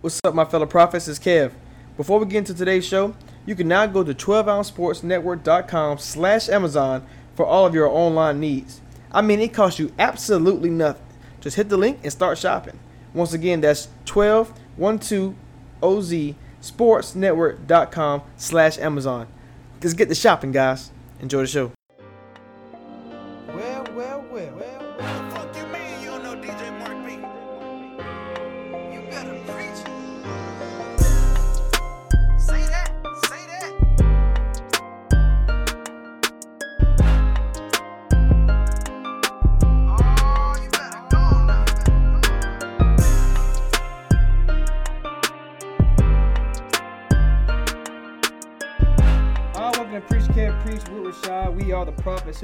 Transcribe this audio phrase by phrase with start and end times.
[0.00, 1.08] What's up, my fellow prophets?
[1.08, 1.50] It's Kev.
[1.96, 7.44] Before we get into today's show, you can now go to 12ouncesportsnetwork.com slash Amazon for
[7.44, 8.80] all of your online needs.
[9.10, 11.02] I mean, it costs you absolutely nothing.
[11.40, 12.78] Just hit the link and start shopping.
[13.12, 15.34] Once again, that's 1212oz
[16.62, 19.26] sportsnetwork.com slash Amazon.
[19.82, 20.92] Let's get the shopping, guys.
[21.20, 21.72] Enjoy the show.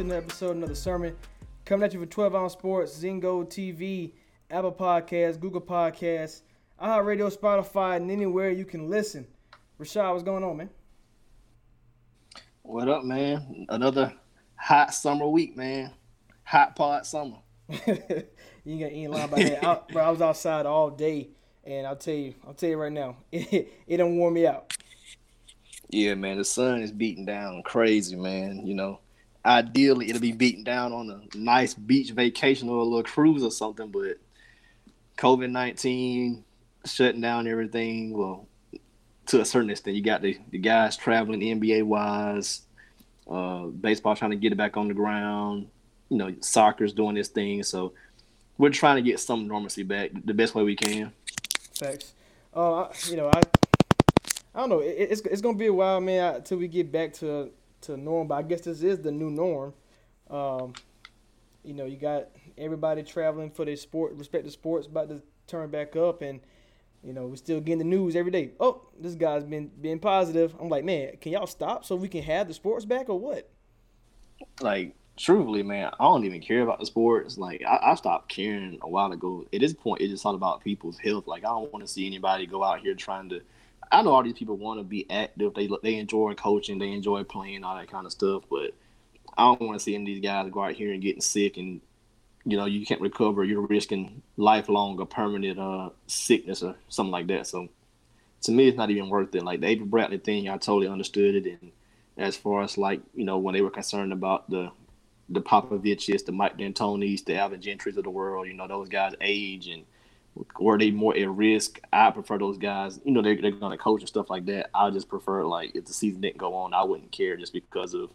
[0.04, 1.16] Another episode, another sermon.
[1.64, 4.12] Coming at you for 12 Ounce Sports, Zingo TV,
[4.50, 6.42] Apple Podcasts, Google Podcasts,
[6.78, 9.26] iHeartRadio, Spotify, and anywhere you can listen.
[9.80, 10.68] Rashad, what's going on, man?
[12.60, 13.64] What up, man?
[13.70, 14.12] Another
[14.56, 15.90] hot summer week, man.
[16.42, 17.38] Hot pot summer.
[17.70, 19.64] you ain't got any line by that.
[19.64, 21.30] I, bro, I was outside all day,
[21.64, 24.76] and I'll tell you, I'll tell you right now, it, it don't warm me out.
[25.88, 26.36] Yeah, man.
[26.36, 28.66] The sun is beating down crazy, man.
[28.66, 29.00] You know,
[29.44, 33.50] ideally it'll be beaten down on a nice beach vacation or a little cruise or
[33.50, 34.18] something, but
[35.18, 36.44] COVID nineteen
[36.86, 38.16] shutting down everything.
[38.16, 38.46] Well,
[39.26, 42.62] to a certain extent, you got the, the guys traveling NBA wise,
[43.30, 45.68] uh, baseball trying to get it back on the ground.
[46.08, 47.92] You know, soccer's doing this thing, so
[48.58, 51.12] we're trying to get some normalcy back the best way we can.
[51.78, 52.12] Facts.
[52.52, 53.40] Uh, you know, I,
[54.54, 54.80] I don't know.
[54.80, 57.50] It, it's it's gonna be a while, man, until we get back to
[57.86, 58.28] to norm.
[58.28, 59.74] But I guess this is the new norm.
[60.30, 60.72] Um,
[61.62, 65.96] you know, you got everybody traveling for their sport, respective sports, about to turn back
[65.96, 66.40] up, and
[67.02, 68.52] you know, we're still getting the news every day.
[68.60, 70.54] Oh, this guy's been being positive.
[70.58, 73.50] I'm like, man, can y'all stop so we can have the sports back or what?
[74.60, 77.38] like truthfully, man, I don't even care about the sports.
[77.38, 79.46] Like I, I stopped caring a while ago.
[79.52, 81.26] At this point, it's just all about people's health.
[81.26, 83.40] Like I don't want to see anybody go out here trying to.
[83.90, 85.54] I know all these people want to be active.
[85.54, 86.78] They they enjoy coaching.
[86.78, 88.44] They enjoy playing all that kind of stuff.
[88.50, 88.72] But
[89.36, 91.56] I don't want to see any of these guys go out here and getting sick
[91.56, 91.80] and
[92.44, 93.44] you know you can't recover.
[93.44, 97.46] You're risking lifelong or permanent uh sickness or something like that.
[97.46, 97.68] So
[98.42, 99.42] to me, it's not even worth it.
[99.42, 101.58] Like the Avery Bradley thing, I totally understood it.
[101.60, 101.72] And
[102.16, 104.70] as far as like you know when they were concerned about the
[105.28, 109.14] the Popoviches, the Mike D'Antonis, the Alvin Gentrys of the world, you know those guys'
[109.20, 109.84] age and
[110.58, 111.80] were they more at risk?
[111.92, 113.00] I prefer those guys.
[113.04, 114.70] You know they're, they're going to coach and stuff like that.
[114.74, 117.94] I just prefer like if the season didn't go on, I wouldn't care just because
[117.94, 118.10] of.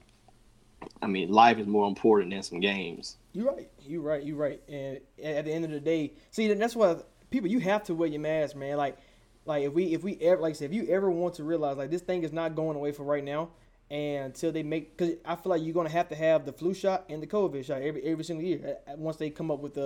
[1.01, 3.17] I mean, life is more important than some games.
[3.33, 3.69] You're right.
[3.81, 4.23] You're right.
[4.23, 4.61] You're right.
[4.69, 6.95] And at the end of the day, see, that's why
[7.29, 8.77] people you have to wear your mask, man.
[8.77, 8.97] Like,
[9.45, 11.77] like if we if we ever like I said, if you ever want to realize
[11.77, 13.49] like this thing is not going away for right now,
[13.89, 16.73] and until they make, because I feel like you're gonna have to have the flu
[16.73, 19.77] shot and the COVID shot every every single year uh, once they come up with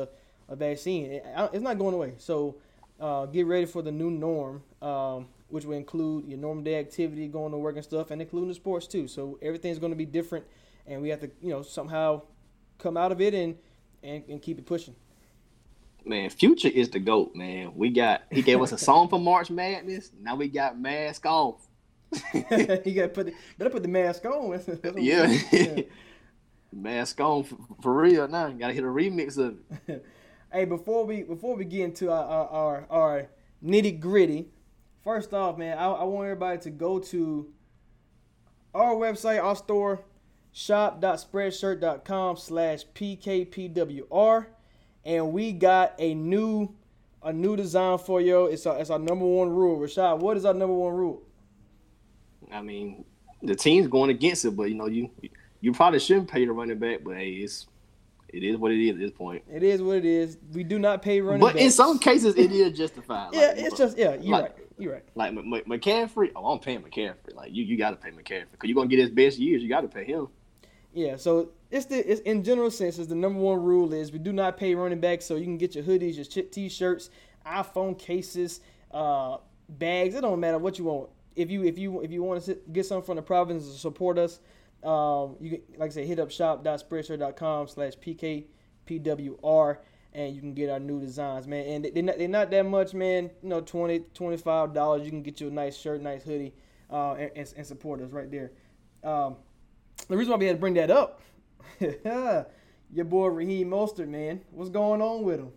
[0.49, 1.11] a, vaccine.
[1.11, 2.13] It- it's not going away.
[2.17, 2.55] So
[2.99, 7.27] uh, get ready for the new norm, um, which will include your normal day activity,
[7.27, 9.07] going to work and stuff, and including the sports too.
[9.07, 10.45] So everything's going to be different,
[10.87, 12.21] and we have to you know somehow
[12.79, 13.57] come out of it and
[14.03, 14.95] and, and keep it pushing.
[16.05, 17.73] Man, Future is the goat, man.
[17.75, 20.11] We got he gave us a song for March Madness.
[20.19, 21.67] Now we got mask off.
[22.33, 24.49] you got to put the, better put the mask on.
[24.93, 25.81] We Yeah.
[26.71, 28.49] Mask on for, for real now.
[28.49, 30.05] Got to hit a remix of it.
[30.53, 33.29] Hey, before we before we get into our our, our, our
[33.65, 34.49] nitty gritty,
[35.03, 37.51] first off, man, I, I want everybody to go to
[38.75, 40.01] our website, our store,
[40.51, 44.45] shop.spreadshirt.com slash pkpwr,
[45.03, 46.75] and we got a new
[47.23, 48.45] a new design for you.
[48.45, 49.79] It's our, it's our number one rule.
[49.79, 51.23] Rashad, what is our number one rule?
[52.51, 53.05] I mean,
[53.41, 55.09] the team's going against it, but you know, you
[55.61, 57.65] you probably shouldn't pay the running back, but hey, it's
[58.33, 59.43] it is what it is at this point.
[59.51, 60.37] It is what it is.
[60.51, 61.53] We do not pay running back.
[61.53, 63.29] But in some cases, it is justified.
[63.33, 64.15] yeah, Like, it's just yeah.
[64.15, 64.57] You're like- right.
[64.79, 65.03] You're right.
[65.13, 66.31] like M- M- McCaffrey.
[66.35, 67.35] Oh, I'm paying McCaffrey.
[67.35, 69.61] Like you, you got to pay McCaffrey because you're gonna get his best years.
[69.61, 70.27] You got to pay him.
[70.93, 74.17] Yeah, so it's the it's in general sense is the number one rule is we
[74.19, 77.11] do not pay running backs, so you can get your hoodies, your chip t-shirts,
[77.45, 79.37] iPhone cases, uh,
[79.69, 80.15] bags.
[80.15, 81.09] It don't matter what you want.
[81.35, 84.17] If you if you if you want to get something from the province to support
[84.17, 84.39] us,
[84.83, 89.77] um, you can, like I said, hit up shop.spreadshirt.com slash pkpwr
[90.13, 91.65] and you can get our new designs, man.
[91.65, 93.31] And they're not, they're not that much, man.
[93.41, 95.03] You know, 20 $25.
[95.03, 96.53] You can get you a nice shirt, nice hoodie,
[96.91, 98.51] uh, and, and, support us right there.
[99.03, 99.37] Um,
[100.07, 101.21] the reason why we had to bring that up,
[101.79, 105.51] your boy Raheem Mostert, man, what's going on with him?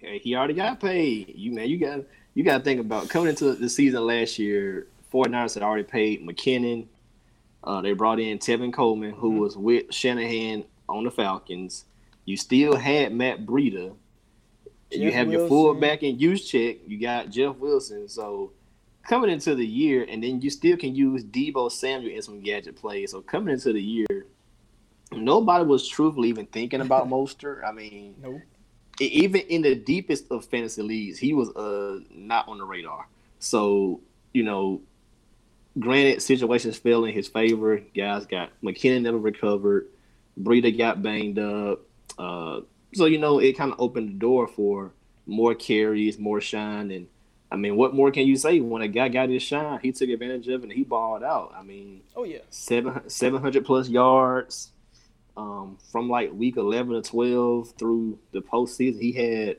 [0.00, 1.32] he already got paid.
[1.36, 2.00] You man, you got
[2.34, 4.86] you got to think about coming into the season last year.
[5.12, 6.86] 49ers had already paid McKinnon.
[7.62, 9.38] Uh, they brought in Tevin Coleman, who Mhm.
[9.40, 11.84] was with Shanahan on the Falcons.
[12.24, 13.94] You still had Matt Breida.
[14.92, 15.48] you Jeff have your Wilson.
[15.48, 16.78] fullback in Juszczyk.
[16.88, 18.08] You got Jeff Wilson.
[18.08, 18.50] So
[19.08, 22.74] coming into the year, and then you still can use Deebo Samuel in some gadget
[22.76, 23.12] plays.
[23.12, 24.26] So coming into the year,
[25.12, 27.64] nobody was truthfully even thinking about Mostert.
[27.64, 28.40] I mean, No.
[29.00, 33.06] e- even in the deepest of fantasy leagues, he was uh not on the radar.
[33.38, 34.00] So
[34.32, 34.80] you know,
[35.78, 37.78] granted, situations fell in his favor.
[37.94, 39.88] Guys got McKinnon never recovered.
[40.40, 41.80] Breida got banged up.
[42.18, 42.60] Uh,
[42.94, 44.92] so you know, it kind of opened the door for
[45.26, 47.06] more carries, more shine, and
[47.52, 49.80] I mean, what more can you say when a guy got his shine?
[49.82, 51.52] He took advantage of it and he balled out.
[51.56, 52.38] I mean, Oh yeah.
[52.48, 54.70] seven seven hundred plus yards
[55.36, 59.00] um, from like week eleven or twelve through the postseason.
[59.00, 59.56] He had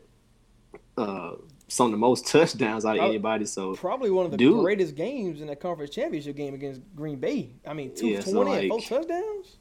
[0.97, 1.33] uh,
[1.71, 3.45] some of the most touchdowns out of anybody.
[3.45, 4.59] So Probably one of the Dude.
[4.61, 7.51] greatest games in the conference championship game against Green Bay.
[7.65, 9.57] I mean, two Yeah, twenty so, and four touchdowns.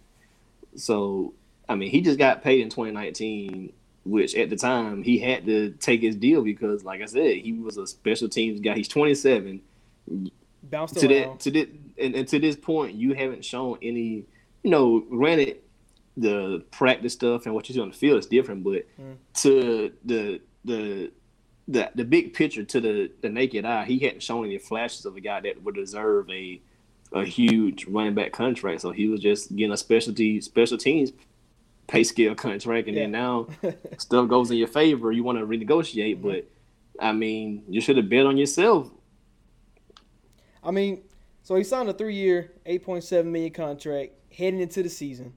[0.76, 1.34] so
[1.68, 3.72] I mean, he just got paid in 2019,
[4.04, 7.52] which at the time he had to take his deal because, like I said, he
[7.52, 8.74] was a special teams guy.
[8.74, 9.60] He's 27.
[10.64, 11.32] Bounced to around.
[11.38, 11.66] that to this
[11.98, 14.24] and, and to this point you haven't shown any
[14.62, 15.56] you know granted
[16.16, 19.16] the practice stuff and what you see on the field is different but Mm.
[19.34, 21.10] to the the
[21.70, 25.16] the the big picture to the the naked eye he hadn't shown any flashes of
[25.16, 26.60] a guy that would deserve a
[27.12, 31.12] a huge running back contract so he was just getting a specialty special teams
[31.86, 33.46] pay scale contract and then now
[33.98, 36.22] stuff goes in your favor you want to renegotiate Mhm.
[36.22, 36.44] but
[37.00, 38.90] I mean you should have bet on yourself
[40.62, 41.02] I mean,
[41.42, 45.32] so he signed a three-year, eight point seven million contract heading into the season.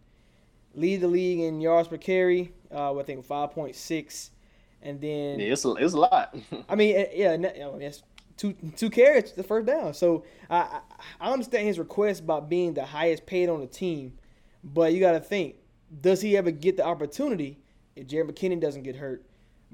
[0.76, 2.52] Lead the league in yards per carry.
[2.70, 4.32] Uh, I think five point six,
[4.84, 6.36] and then yeah, it's a, it's a lot
[6.70, 7.38] I mean, eh, yeah,
[7.80, 8.04] that's
[8.38, 9.94] two two carries, the first down.
[9.94, 10.82] So I,
[11.20, 14.14] I understand his request about being the highest paid on the team,
[14.64, 15.56] but you got to think,
[16.02, 17.60] does he ever get the opportunity
[17.96, 19.26] if Jerick McKinnon doesn't get hurt?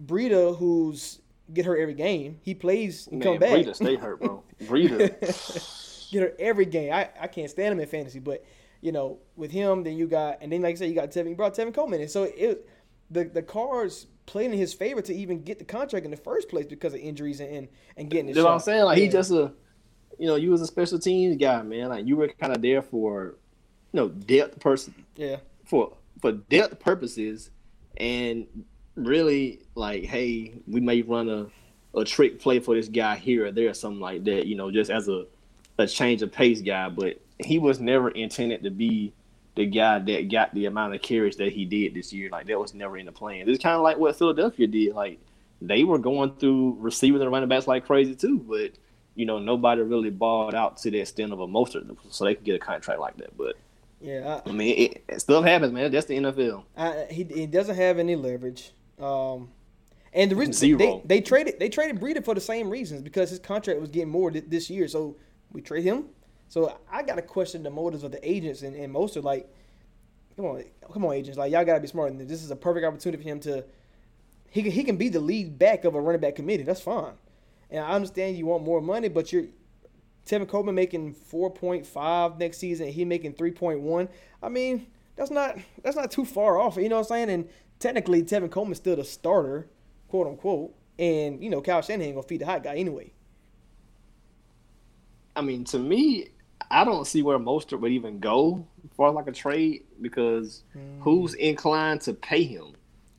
[0.05, 1.19] Breida, who's
[1.53, 3.49] get hurt every game, he plays and Man, come back.
[3.49, 4.43] Breida stay hurt, bro.
[4.63, 6.09] Breida.
[6.11, 6.93] get her every game.
[6.93, 8.43] I, I can't stand him in fantasy, but
[8.81, 11.29] you know, with him, then you got and then like I said, you got Tevin,
[11.29, 12.69] you brought Tevin Coleman, and so it
[13.09, 16.49] the the cards played in his favor to even get the contract in the first
[16.49, 17.67] place because of injuries and
[17.97, 18.53] and, getting the That's what.
[18.53, 18.83] I'm saying.
[18.83, 19.51] Like he just a,
[20.19, 21.89] you know, you was a special teams guy, man.
[21.89, 23.35] Like you were kind of there for,
[23.91, 27.49] you know, depth person yeah for for depth purposes,
[27.97, 28.45] and
[28.95, 31.47] really like, hey, we may run a
[31.97, 34.45] a trick play for this guy here or there, or something like that.
[34.45, 35.25] You know, just as a
[35.79, 39.11] a change of pace guy, but he was never intended to be
[39.55, 42.29] the guy that got the amount of carries that he did this year.
[42.29, 43.49] Like that was never in the plan.
[43.49, 44.95] It's kind of like what Philadelphia did.
[44.95, 45.19] Like
[45.61, 48.71] they were going through receivers and running backs like crazy too, but
[49.15, 52.45] you know nobody really balled out to the extent of a Mostert, so they could
[52.45, 53.35] get a contract like that.
[53.37, 53.55] But
[54.01, 54.41] yeah.
[54.45, 55.91] I mean, it, it stuff happens, man.
[55.91, 56.63] That's the NFL.
[56.77, 58.71] I, I, he he doesn't have any leverage.
[58.99, 59.49] Um,
[60.13, 60.77] and the reason Zero.
[60.77, 64.09] they they traded they traded Breida for the same reasons because his contract was getting
[64.09, 65.17] more th- this year, so
[65.51, 66.05] we trade him.
[66.49, 69.47] So I got to question the motives of the agents and, and Mostert like,
[70.35, 72.17] come on, come on, agents, like y'all got to be smart.
[72.27, 73.63] This is a perfect opportunity for him to.
[74.51, 76.63] He can, he can be the lead back of a running back committee.
[76.63, 77.13] That's fine.
[77.69, 79.45] And I understand you want more money, but you're
[80.25, 82.87] Tevin Coleman making four point five next season.
[82.87, 84.09] He making three point one.
[84.41, 86.77] I mean, that's not that's not too far off.
[86.77, 87.29] You know what I'm saying?
[87.29, 89.67] And technically, Tevin Coleman's still the starter,
[90.07, 90.73] quote unquote.
[90.97, 93.13] And you know, Kyle Shanahan gonna feed the hot guy anyway.
[95.35, 96.29] I mean, to me,
[96.71, 101.01] I don't see where Mostert would even go for like a trade because hmm.
[101.01, 102.73] who's inclined to pay him?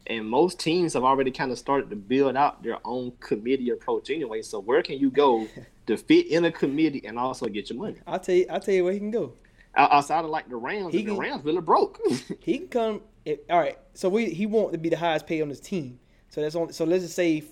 [0.06, 4.10] And most teams have already kind of started to build out their own committee approach
[4.10, 4.42] anyway.
[4.42, 5.46] So where can you go
[5.86, 7.96] to fit in a committee and also get your money?
[8.06, 9.32] I'll tell you, I'll tell you where he can go.
[9.76, 12.00] Outside of like the Rams, He and the can- Rams really broke.
[12.40, 13.02] He can come.
[13.48, 16.00] All right, so we he want to be the highest paid on his team.
[16.30, 16.72] So that's on.
[16.72, 17.44] So let's just say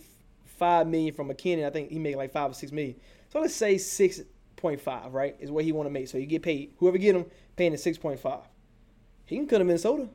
[0.59, 1.65] five million from McKinnon.
[1.65, 2.97] I think he made like five or six million.
[3.33, 4.21] So let's say six
[4.59, 5.15] point five.
[5.15, 6.09] Right is what he want to make.
[6.09, 6.75] So you get paid.
[6.77, 7.25] Whoever get him
[7.57, 8.41] paying point five.
[9.25, 10.09] He can come to Minnesota.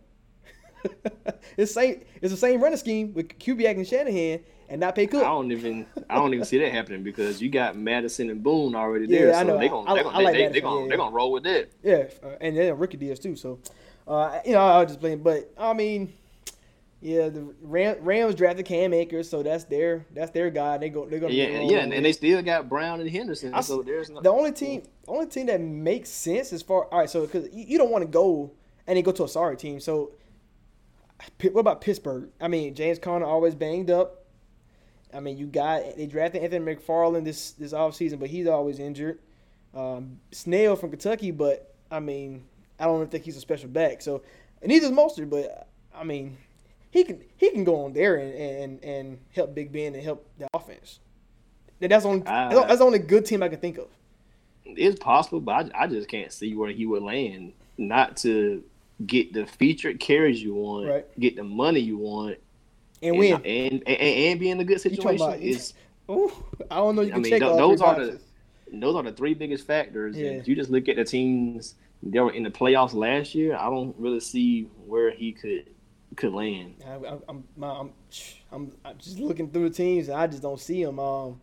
[1.57, 2.01] it's same.
[2.21, 5.23] It's the same running scheme with Kubiak and Shanahan, and not pay Cook.
[5.23, 8.75] I don't even I don't even see that happening because you got Mattison and Boone
[8.75, 9.35] already Yeah, there.
[9.35, 9.57] I so know.
[9.59, 10.97] they gonna I- they gonna like they, they, gonna yeah, they yeah.
[10.97, 11.69] gonna roll with that.
[11.83, 13.35] Yeah, uh, and then rookie deals too.
[13.35, 13.59] So,
[14.07, 16.13] uh, you know, I was just playing, but I mean,
[17.03, 20.77] yeah, the Ram, Rams drafted Cam Akers, so that's their that's their guy.
[20.77, 23.53] They go they're gonna Yeah, yeah, and, and they still got Brown and Henderson.
[23.53, 26.99] I so there's no, the only team only team that makes sense as far all
[26.99, 27.09] right.
[27.09, 28.51] So because you, you don't want to go
[28.87, 29.81] and then go to a sorry team.
[29.81, 30.13] So
[31.41, 32.29] what about Pittsburgh?
[32.39, 34.23] I mean, James Conner always banged up.
[35.13, 39.19] I mean, you got they drafted Anthony McFarland this this offseason, but he's always injured.
[39.75, 42.45] Um, Snell from Kentucky, but I mean,
[42.79, 44.01] I don't think he's a special back.
[44.01, 44.23] So
[44.65, 46.37] neither is Mostert, but I mean,
[46.93, 50.25] he can he can go on there and and, and help Big Ben and help
[50.37, 50.99] the offense.
[51.79, 53.87] That's only Uh, that's the only good team I can think of.
[54.65, 57.53] It's possible, but I, I just can't see where he would land.
[57.77, 58.63] Not to
[59.05, 61.19] get the featured carries you want, Right.
[61.19, 62.37] get the money you want,
[63.01, 63.33] And win.
[63.43, 65.25] and, and, and be in a good situation.
[65.25, 65.73] about- Is
[66.09, 66.31] Ooh,
[66.69, 67.01] I don't know.
[67.01, 68.19] You I can mean, check th- all those are the-
[68.71, 70.15] those are the three biggest factors.
[70.15, 70.27] Yeah.
[70.29, 73.55] And if you just look at the teams that were in the playoffs last year,
[73.55, 75.65] I don't really see where he could
[76.15, 76.75] could land.
[76.85, 77.91] I, I, I'm, my, I'm,
[78.51, 80.99] I'm, I'm just looking through the teams, and I just don't see them.
[80.99, 81.39] Um,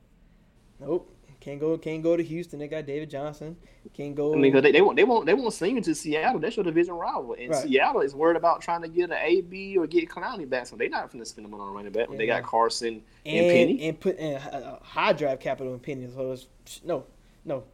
[0.79, 2.59] nope, can't go, can't go to Houston.
[2.59, 3.57] They got David Johnson.
[3.95, 4.35] Can't go.
[4.35, 6.39] I mean, 'cause they, they won't they won't they won't sing into Seattle.
[6.41, 7.62] That's your division rival, and Right.
[7.62, 10.67] Seattle is worried about trying to get an AB or get Clowney back.
[10.67, 12.09] So they're not going to spend the money on a running back.
[12.09, 13.89] when They got Carson and, and Penny.
[13.89, 16.09] and put in uh, high drive capital in Penny.
[16.15, 16.47] So it's
[16.85, 17.05] no,
[17.45, 17.65] no.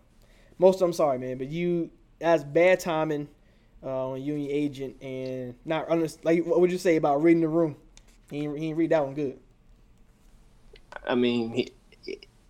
[0.58, 3.28] Most of them, sorry, man, but you that's bad timing
[3.82, 5.88] uh, on you and your agent, and not
[6.24, 7.76] like what would you say about reading the room?
[8.30, 9.38] He he read that one good.
[11.06, 11.74] I mean, he,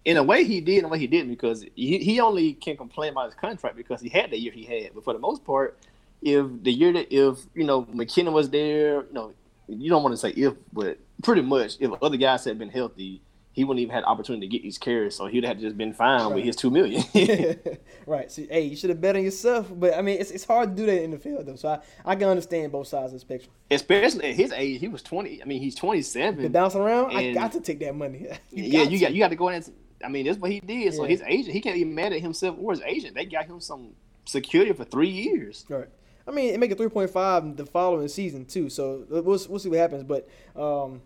[0.04, 2.76] in a way he did, in a way he didn't, because he, he only can
[2.76, 4.95] complain about his contract because he had the year he had.
[4.95, 5.78] But for the most part,
[6.23, 9.33] if the year that if you know McKinnon was there, you know,
[9.68, 13.21] you don't want to say if, but pretty much if other guys had been healthy,
[13.56, 15.94] he wouldn't even had the opportunity to get these carries, so he'd have just been
[15.94, 17.02] fine with his two million.
[18.06, 18.30] right.
[18.30, 19.66] So hey, you should have bet on yourself.
[19.75, 21.56] But I mean, it's, it's hard to do that in the field though.
[21.56, 23.50] So I, I can understand both sides of the spectrum.
[23.70, 25.42] Especially at his age, he was twenty.
[25.42, 26.52] I mean, he's twenty The seven.
[26.52, 28.26] bouncing around, I got to take that money.
[28.50, 29.14] Yeah, you got to.
[29.14, 29.54] you got to go in.
[29.54, 29.72] And,
[30.04, 30.92] I mean, that's what he did.
[30.92, 31.08] So Yeah.
[31.08, 33.14] his agent, he can't even mad at himself or his agent.
[33.14, 33.94] They got him some
[34.26, 35.64] security for three years.
[35.70, 35.88] Right.
[36.28, 38.68] I mean, it make it three point five the following season too.
[38.68, 40.02] So we'll we'll see what happens.
[40.02, 41.00] But um,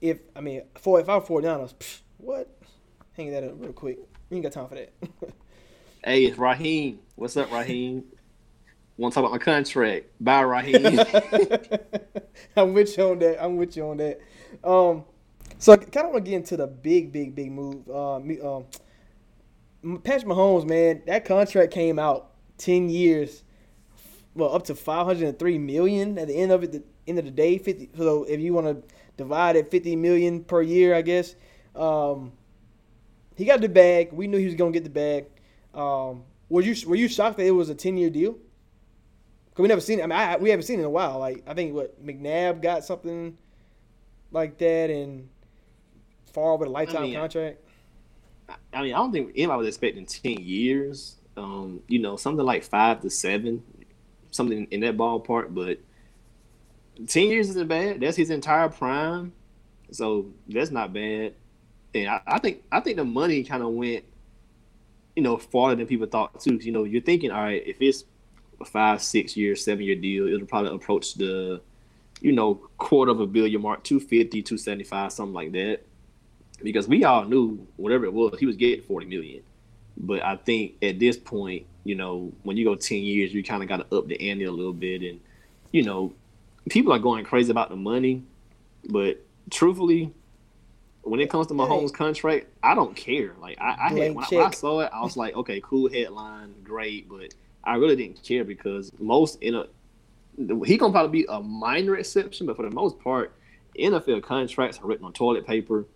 [0.00, 2.48] if I mean, for if I'm 49ers, psh, what?
[3.16, 3.98] Hang that up real quick.
[4.30, 4.92] We ain't got time for that.
[6.04, 7.00] Hey, it's Raheem.
[7.16, 8.04] What's up, Raheem?
[8.96, 10.06] Want to talk about my contract?
[10.20, 10.86] Bye, Raheem.
[12.56, 13.44] I'm with you on that.
[13.44, 14.20] I'm with you on that.
[14.62, 15.04] Um,
[15.58, 17.88] so I kind of want to get into the big, big, big move.
[17.90, 18.64] Uh, me, um,
[20.02, 23.42] Patrick Mahomes, man, that contract came out ten years,
[24.34, 26.72] well, up to 503 million at the end of it.
[26.72, 27.90] The end of the day, 50.
[27.96, 31.34] So if you want to divide it, 50 million per year, I guess.
[31.76, 32.32] Um,
[33.36, 34.12] he got the bag.
[34.12, 35.26] We knew he was gonna get the bag.
[35.74, 38.32] Um, were you were you shocked that it was a 10 year deal?
[38.32, 40.04] Cause we never seen it.
[40.04, 41.18] I mean, I, we haven't seen it in a while.
[41.18, 43.36] Like I think what McNabb got something
[44.30, 45.28] like that, and
[46.32, 47.58] far with a lifetime mean, contract.
[48.72, 51.16] I mean, I don't think anybody was expecting ten years.
[51.36, 53.62] Um, you know, something like five to seven,
[54.30, 55.54] something in that ballpark.
[55.54, 55.80] But
[57.06, 58.00] ten years isn't bad.
[58.00, 59.32] That's his entire prime,
[59.90, 61.34] so that's not bad.
[61.94, 64.04] And I, I think I think the money kind of went,
[65.16, 66.56] you know, farther than people thought too.
[66.56, 68.04] You know, you're thinking, all right, if it's
[68.60, 71.60] a five, six year, seven year deal, it'll probably approach the,
[72.20, 75.84] you know, quarter of a billion mark, 250, 275, something like that
[76.62, 79.42] because we all knew whatever it was, he was getting forty million.
[79.96, 83.62] But I think at this point, you know, when you go ten years, you kind
[83.62, 85.20] of got to up the ante a little bit, and
[85.72, 86.12] you know,
[86.68, 88.22] people are going crazy about the money,
[88.88, 90.12] but truthfully,
[91.02, 93.34] when it comes to Mahomes' contract, I don't care.
[93.40, 95.90] Like I, I had when I, when I saw it, I was like, okay, cool
[95.90, 97.34] headline, great, but
[97.64, 99.66] I really didn't care because most in a
[100.64, 103.32] he gonna probably be a minor exception, but for the most part,
[103.78, 105.86] NFL contracts are written on toilet paper.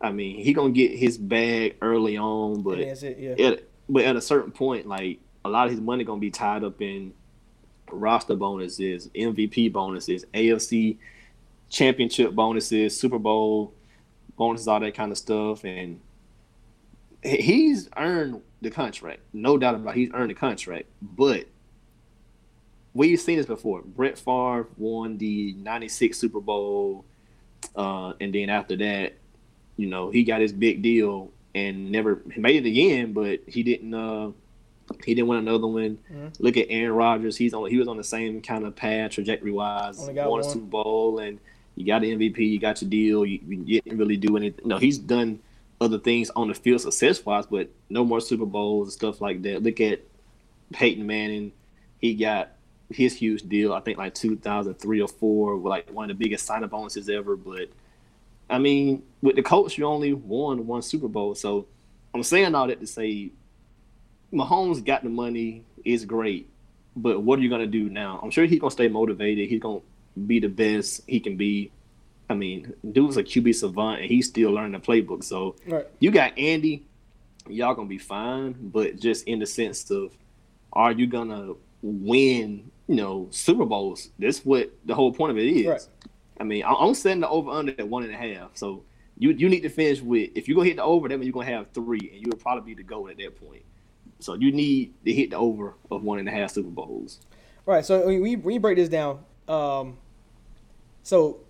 [0.00, 3.18] I mean, he gonna get his bag early on, but it.
[3.18, 3.46] Yeah.
[3.46, 6.64] at, but at a certain point, like a lot of his money gonna be tied
[6.64, 7.12] up in
[7.92, 10.98] roster bonuses, MVP bonuses, AFC
[11.68, 13.72] championship bonuses, Super Bowl
[14.36, 16.00] bonuses, all that kind of stuff, and
[17.22, 19.96] he's earned the contract, no doubt about.
[19.96, 20.00] It.
[20.00, 21.46] He's earned the contract, but
[22.94, 23.82] we've seen this before.
[23.82, 27.04] Brett Favre won the '96 Super Bowl,
[27.76, 29.14] uh, and then after that,
[29.76, 33.94] you know, he got his big deal and never made it again, but he didn't.
[33.94, 34.30] Uh,
[35.04, 35.98] he didn't win another one.
[36.12, 36.32] Mhm.
[36.38, 37.68] Look at Aaron Rodgers; he's on.
[37.70, 39.98] He was on the same kind of path, trajectory wise.
[39.98, 40.44] Won a one.
[40.44, 41.38] Super Bowl, and
[41.76, 42.38] you got the MVP.
[42.50, 43.24] You got your deal.
[43.24, 44.66] You, you didn't really do anything.
[44.66, 45.40] No, he's done
[45.80, 49.42] other things on the field success wise, but no more Super Bowls and stuff like
[49.42, 49.62] that.
[49.62, 50.00] Look at
[50.72, 51.52] Peyton Manning;
[51.98, 52.50] he got
[52.90, 53.72] his huge deal.
[53.72, 57.36] I think like 2003 or four, with like one of the biggest signing bonuses ever.
[57.36, 57.68] But
[58.48, 61.34] I mean, with the Colts, you only won one Super Bowl.
[61.34, 61.66] So
[62.12, 63.30] I'm saying all that to say,
[64.32, 66.48] Mahomes got the money, is great,
[66.96, 68.20] but what are you gonna do now?
[68.22, 69.48] I'm sure he's gonna stay motivated.
[69.48, 69.80] He's gonna
[70.26, 71.70] be the best he can be.
[72.28, 75.24] I mean, dude was a QB savant, and he's still learning the playbook.
[75.24, 75.86] So Right.
[75.98, 76.84] you got Andy,
[77.48, 78.54] y'all gonna be fine.
[78.60, 80.16] But just in the sense of,
[80.72, 82.70] are you gonna win?
[82.86, 84.10] You know, Super Bowls.
[84.18, 85.66] That's what the whole point of it is.
[85.66, 85.86] Right.
[86.40, 88.56] I mean, I- I'm setting the over under at one and a half.
[88.56, 88.82] So
[89.18, 91.32] you you need to finish with if you go hit the over, that means you're
[91.32, 93.62] gonna have three, and you'll probably be the goal at that point.
[94.20, 97.20] So you need to hit the over of one and a half Super Bowls.
[97.66, 97.84] Right.
[97.84, 99.98] So when you, when break this down, um,
[101.02, 101.40] so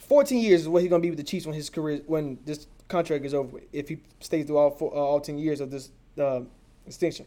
[0.00, 2.66] 14 years is what he's gonna be with the Chiefs when his career when this
[2.88, 3.60] contract is over.
[3.72, 6.40] If he stays through all four, uh, all 10 years of this uh,
[6.86, 7.26] extension,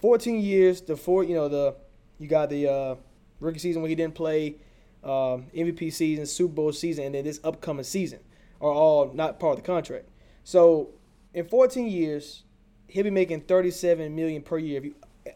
[0.00, 0.80] 14 years.
[0.80, 1.74] The four, you know, the
[2.18, 2.94] you got the uh,
[3.40, 4.56] rookie season where he didn't play,
[5.04, 8.20] um, MVP season, Super Bowl season, and then this upcoming season
[8.60, 10.08] are all not part of the contract.
[10.44, 10.90] So
[11.34, 12.44] in 14 years,
[12.88, 14.78] he'll be making 37 million per year.
[14.78, 14.94] If you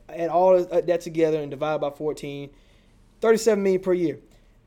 [0.09, 2.50] add all of that together and divide by 14,
[3.21, 4.19] 37 million per year.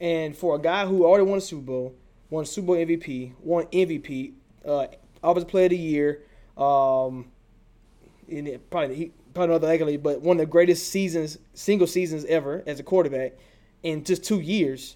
[0.02, 1.96] And for a guy who already won a Super Bowl,
[2.30, 4.34] won Super Bowl MVP, won MVP,
[4.66, 4.88] uh,
[5.24, 6.22] Offensive Player of the Year,
[6.58, 7.28] um,
[8.28, 12.63] it- probably he, probably another accolade, but one of the greatest seasons, single seasons ever
[12.68, 13.34] as a quarterback
[13.82, 14.96] in just two years.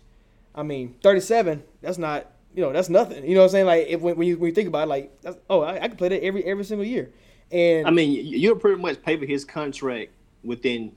[0.53, 1.63] I mean, 37.
[1.82, 3.24] That's not, you know, that's nothing.
[3.25, 3.65] You know what I'm saying?
[3.65, 5.17] Like if, when, when you when you think about it, like,
[5.50, 7.12] oh, I, I can play that every every single year.
[7.51, 10.11] And I mean, you'll pretty much pay for his contract
[10.43, 10.91] within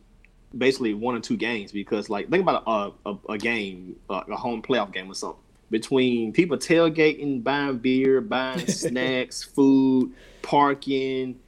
[0.56, 4.36] basically one or two games because, like, think about a, a, a game, a, a
[4.36, 5.40] home playoff game or something.
[5.70, 11.38] Between people tailgating, buying beer, buying snacks, food, parking,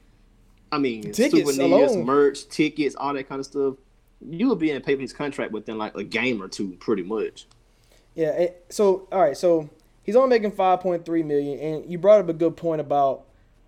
[0.71, 2.05] I mean, Tickets souvenirs, alone.
[2.05, 3.75] merch, tickets, all that kind of stuff.
[4.27, 7.03] You would be in pay for his contract within like a game or two, pretty
[7.03, 7.45] much.
[8.15, 8.29] Yeah.
[8.31, 9.35] it- So all right.
[9.35, 9.69] So
[10.03, 13.25] he's only making five point three million, and you brought up a good point about.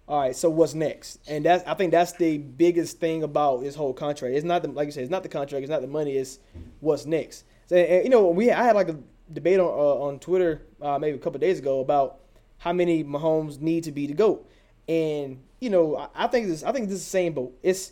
[0.07, 0.35] All right.
[0.35, 1.19] So what's next?
[1.27, 4.35] And that's I think that's the biggest thing about this whole contract.
[4.35, 5.03] It's not the like you said.
[5.03, 5.63] It's not the contract.
[5.63, 6.15] It's not the money.
[6.15, 6.39] It's
[6.79, 7.45] what's next.
[7.67, 8.99] So and, you know we I had like a
[9.31, 12.19] debate on uh, on Twitter uh, maybe a couple days ago about
[12.57, 14.45] how many Mahomes need to be to go,
[14.87, 17.57] and you know I, I think this I think this is the same boat.
[17.63, 17.91] It's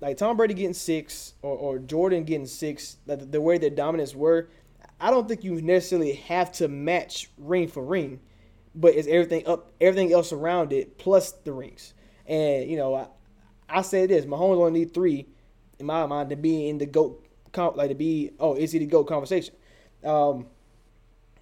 [0.00, 3.70] like Tom Brady getting six or, or Jordan getting six, like the, the way their
[3.70, 4.48] dominance were,
[5.00, 8.20] I don't think you necessarily have to match ring for ring,
[8.74, 11.94] but it's everything up, everything else around it plus the rings.
[12.26, 13.06] And you know, I,
[13.68, 15.26] I say this: Mahomes only need three,
[15.78, 17.24] in my mind, to be in the goat,
[17.56, 19.54] like to be oh, is he the goat conversation?
[20.04, 20.46] Um,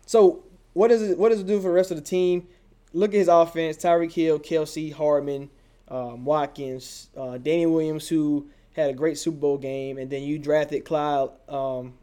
[0.07, 2.49] so what does it what does it do for the rest of the team?
[2.93, 5.51] Look at his offense: Tyreek Hill, Kelce, Hardman,
[5.89, 10.39] um, Watkins, uh, Damien Williams, who had a great Super Bowl game, and then you
[10.39, 11.95] drafted Clyde um,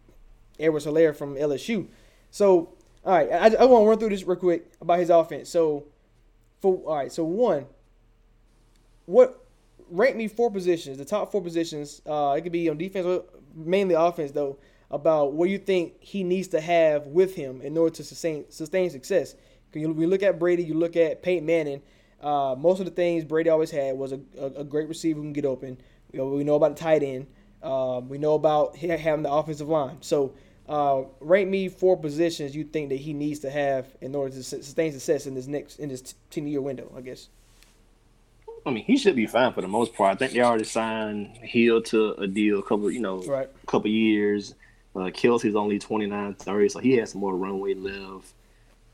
[0.59, 1.87] Edwards Helaire from LSU.
[2.31, 2.73] So,
[3.05, 5.49] all right, I, I want to run through this real quick about his offense.
[5.49, 5.85] So,
[6.59, 7.65] for all right, so one,
[9.05, 9.45] what
[9.89, 12.01] rank me four positions, the top four positions.
[12.05, 13.23] Uh, it could be on defense,
[13.55, 14.57] mainly offense though.
[14.91, 18.89] About what you think he needs to have with him in order to sustain sustain
[18.89, 19.35] success.
[19.71, 21.83] you, we look at Brady, you look at Peyton Manning.
[22.19, 25.25] Uh, most of the things Brady always had was a, a, a great receiver who
[25.25, 25.77] can get open.
[26.11, 27.27] You know, we know about the tight end.
[27.61, 29.97] Um, we know about having the offensive line.
[30.01, 30.33] So,
[30.69, 34.43] uh, rank me four positions you think that he needs to have in order to
[34.43, 36.91] sustain success in this next in this ten year window.
[36.95, 37.27] I guess.
[38.65, 40.13] I mean, he should be fine for the most part.
[40.13, 43.49] I think they already signed Hill to a deal, a couple, you know, Right.
[43.65, 44.53] couple years.
[44.95, 48.33] Uh, Kelce's only 29, 30, so he has some more runway left.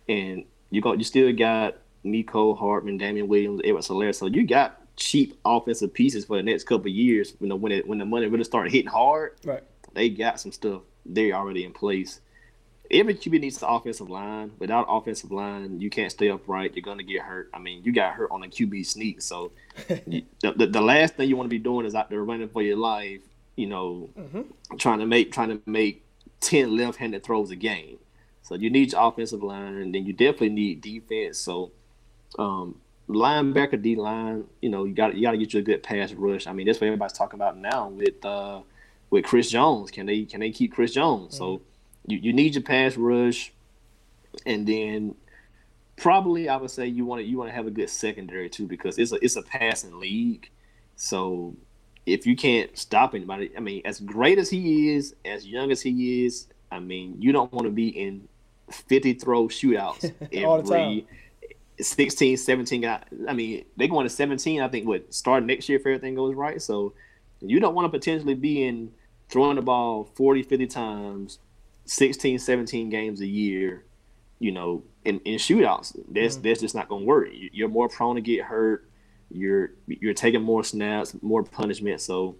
[0.07, 4.13] And you got, you still got Mecole Hardman, Damien Williams, Edwards-Helaire.
[4.13, 7.33] So you got cheap offensive pieces for the next couple years.
[7.39, 9.63] You know, when it when the money really started hitting hard, Right.
[9.93, 12.21] they got some stuff there already in place.
[12.91, 14.51] Every QB needs the offensive line.
[14.59, 16.75] Without offensive line, you can't stay upright.
[16.75, 17.49] You're gonna get hurt.
[17.53, 19.21] I mean, you got hurt on a QB sneak.
[19.21, 19.51] So
[20.07, 22.49] you, the, the the last thing you want to be doing is out there running
[22.49, 23.21] for your life.
[23.55, 24.09] You know,
[24.77, 26.03] trying to make trying to make
[26.41, 27.97] ten left-handed throws a game.
[28.43, 31.39] So you need your offensive line, and then you definitely need defense.
[31.39, 31.71] So
[32.37, 32.75] um,
[33.09, 36.13] linebacker, D line, you know, you got you got to get you a good pass
[36.13, 36.47] rush.
[36.47, 38.61] I mean, that's what everybody's talking about now with uh,
[39.15, 39.91] with Chris Jones.
[39.91, 41.37] Can they can they keep Chris Jones?
[41.37, 42.11] So mm-hmm.
[42.11, 43.53] you, you need your pass rush,
[44.45, 45.15] and then
[45.95, 48.67] probably I would say you want to you want to have a good secondary too
[48.67, 50.51] because it's a it's a passing league.
[50.97, 51.55] So
[52.05, 55.81] if you can't stop anybody, I mean, as great as he is, as young as
[55.81, 58.27] he is, I mean, you don't want to be in
[58.69, 60.13] 50 throw shootouts
[60.45, 60.81] All the time.
[60.81, 61.07] every
[61.79, 63.01] 16, 17 guy.
[63.27, 66.35] I mean, they're going to 17, I think, what, start next year if everything goes
[66.35, 66.61] right.
[66.61, 66.93] So
[67.41, 68.91] you don't want to potentially be in
[69.29, 71.39] throwing the ball 40, 50 times,
[71.85, 73.85] 16, 17 games a year,
[74.39, 75.95] you know, in, in shootouts.
[76.09, 77.29] That's that's just not going to work.
[77.31, 78.89] You- You're more prone to get hurt.
[79.31, 82.01] You're you're taking more snaps, more punishment.
[82.01, 82.37] So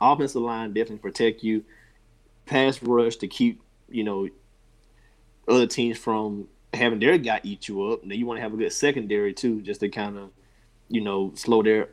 [0.00, 1.64] offensive line definitely protect you.
[2.46, 4.28] Pass rush to keep, you know,
[5.46, 8.02] other teams from having their guy eat you up.
[8.02, 10.30] And then you want to have a good secondary too, just to kind of,
[10.88, 11.90] you know, slow their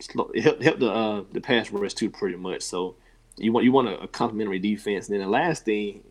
[0.00, 2.62] slow help help the uh, the pass rush too, pretty much.
[2.62, 2.96] So
[3.38, 5.08] you want you want a, a complementary defense.
[5.08, 6.02] And then the last thing,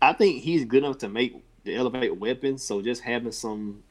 [0.00, 2.62] I think he's good enough to make the elevate weapons.
[2.62, 3.82] So just having some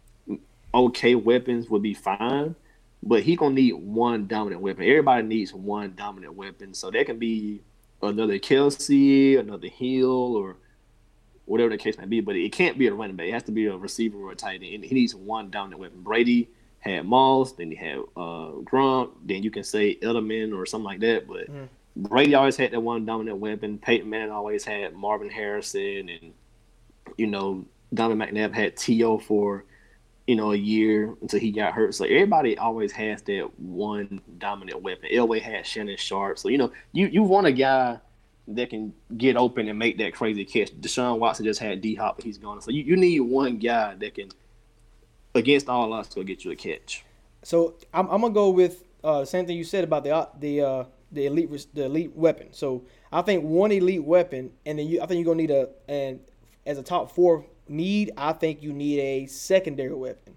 [0.74, 2.56] okay weapons would be fine.
[3.02, 4.86] But he gonna need one dominant weapon.
[4.86, 6.74] Everybody needs one dominant weapon.
[6.74, 7.62] So that can be
[8.02, 10.58] another Kelce, another Hill, or
[11.46, 12.22] whatever the case may be.
[12.22, 13.28] But it can't be a running back.
[13.28, 14.76] It has to be a receiver or a tight end.
[14.76, 16.02] And he needs one dominant weapon.
[16.02, 16.50] Brady
[16.84, 21.00] had Moss, then he had uh, Gronk, then you can say Edelman or something like
[21.00, 21.28] that.
[21.28, 21.70] But Mm.
[21.96, 23.78] Brady always had that one dominant weapon.
[23.78, 26.34] Peyton Manning always had Marvin Harrison, and
[27.18, 29.20] you know Donovan McNabb had T.O.
[29.20, 29.64] for
[30.26, 31.94] you know a year until he got hurt.
[31.94, 35.10] So everybody always has that one dominant weapon.
[35.14, 36.40] Elway had Shannon Sharpe.
[36.40, 38.00] So you know you you want a guy
[38.48, 40.72] that can get open and make that crazy catch.
[40.72, 42.60] Deshaun Watson just had D Hop, but he's gone.
[42.62, 44.30] So you, you need one guy that can
[45.36, 47.04] against all odds go get you a catch.
[47.44, 50.26] So I'm, I'm gonna go with uh, the same thing you said about the uh,
[50.40, 52.48] the uh, the elite the elite weapon.
[52.52, 55.70] So I think one elite weapon, and then you I think you're gonna need a
[55.88, 56.20] and
[56.66, 60.36] as a top four need, I think you need a secondary weapon.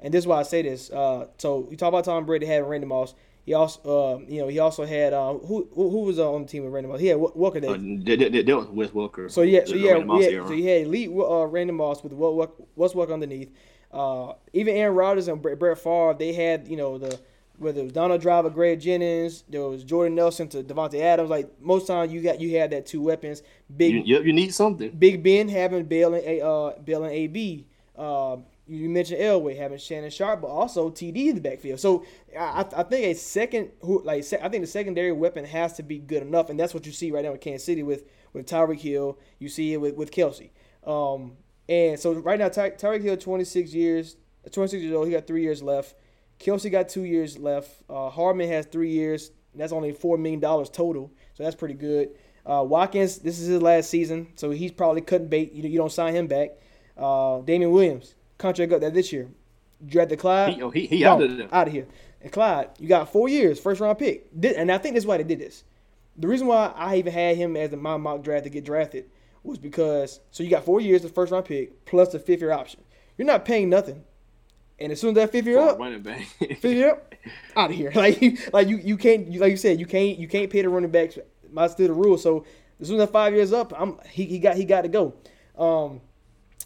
[0.00, 0.90] And this is why I say this.
[0.90, 3.14] Uh, so you talk about Tom Brady having Randy Moss.
[3.44, 6.64] He also, uh, you know, he also had uh, who who was on the team
[6.64, 7.00] with Randy Moss?
[7.00, 9.30] He had Wa- Walker Uh, that, that, was Wes Welker.
[9.30, 13.10] So yeah, so yeah, yeah so you had elite uh, Randy Moss with what's work
[13.10, 13.50] underneath.
[13.96, 17.18] Uh, even Aaron Rodgers and Brett, Favre, they had you know the
[17.58, 21.30] whether it was Donald Driver, Greg Jennings, there was Jordan Nelson to Davante Adams.
[21.30, 23.42] Like most times, you got you had that two weapons.
[23.74, 24.90] Big you, you, you need something.
[24.90, 27.66] Big Ben having Bell and A- uh, Bell and AB.
[27.96, 28.36] Uh,
[28.68, 31.80] you mentioned Elway having Shannon Sharpe, but also TD in the backfield.
[31.80, 32.04] So
[32.38, 35.98] I, I think a second, who like I think the secondary weapon has to be
[35.98, 38.04] good enough, and that's what you see right now in Kansas City with
[38.34, 39.18] with Tyreek Hill.
[39.38, 40.50] You see it with with Kelce.
[40.84, 44.16] Um, and so right now Ty- Tyreek Hill, 26 years,
[44.50, 45.06] 26 years old.
[45.06, 45.94] He got three years left.
[46.38, 47.70] Kelce got two years left.
[47.88, 49.30] Uh, Hardman has three years.
[49.54, 52.10] That's only four million dollars total, so that's pretty good.
[52.44, 55.52] Uh, Watkins, this is his last season, so he's probably cutting bait.
[55.52, 56.50] You, you don't sign him back.
[56.96, 59.28] Uh, Damien Williams, contract up that this year.
[59.84, 60.54] Draft the Clyde.
[60.54, 61.86] He, oh, he, he out of out of here.
[62.20, 64.28] And Clyde, you got four years, first round pick.
[64.56, 65.64] And I think that's why they did this.
[66.16, 69.06] The reason why I even had him as the my mock draft to get drafted
[69.46, 72.52] was because so you got four years of first round pick plus the fifth year
[72.52, 72.80] option.
[73.16, 74.04] You're not paying nothing.
[74.78, 76.20] And as soon as that fifth year For up, running back.
[76.38, 77.14] fifth year up,
[77.56, 77.90] out of here.
[77.94, 80.62] Like you, like you, you can't you, like you said, you can't you can't pay
[80.62, 81.18] the running backs.
[81.52, 82.18] That's still the rule.
[82.18, 82.44] So
[82.80, 85.14] as soon as that five years up, I'm he, he got he got to go.
[85.56, 86.00] Um,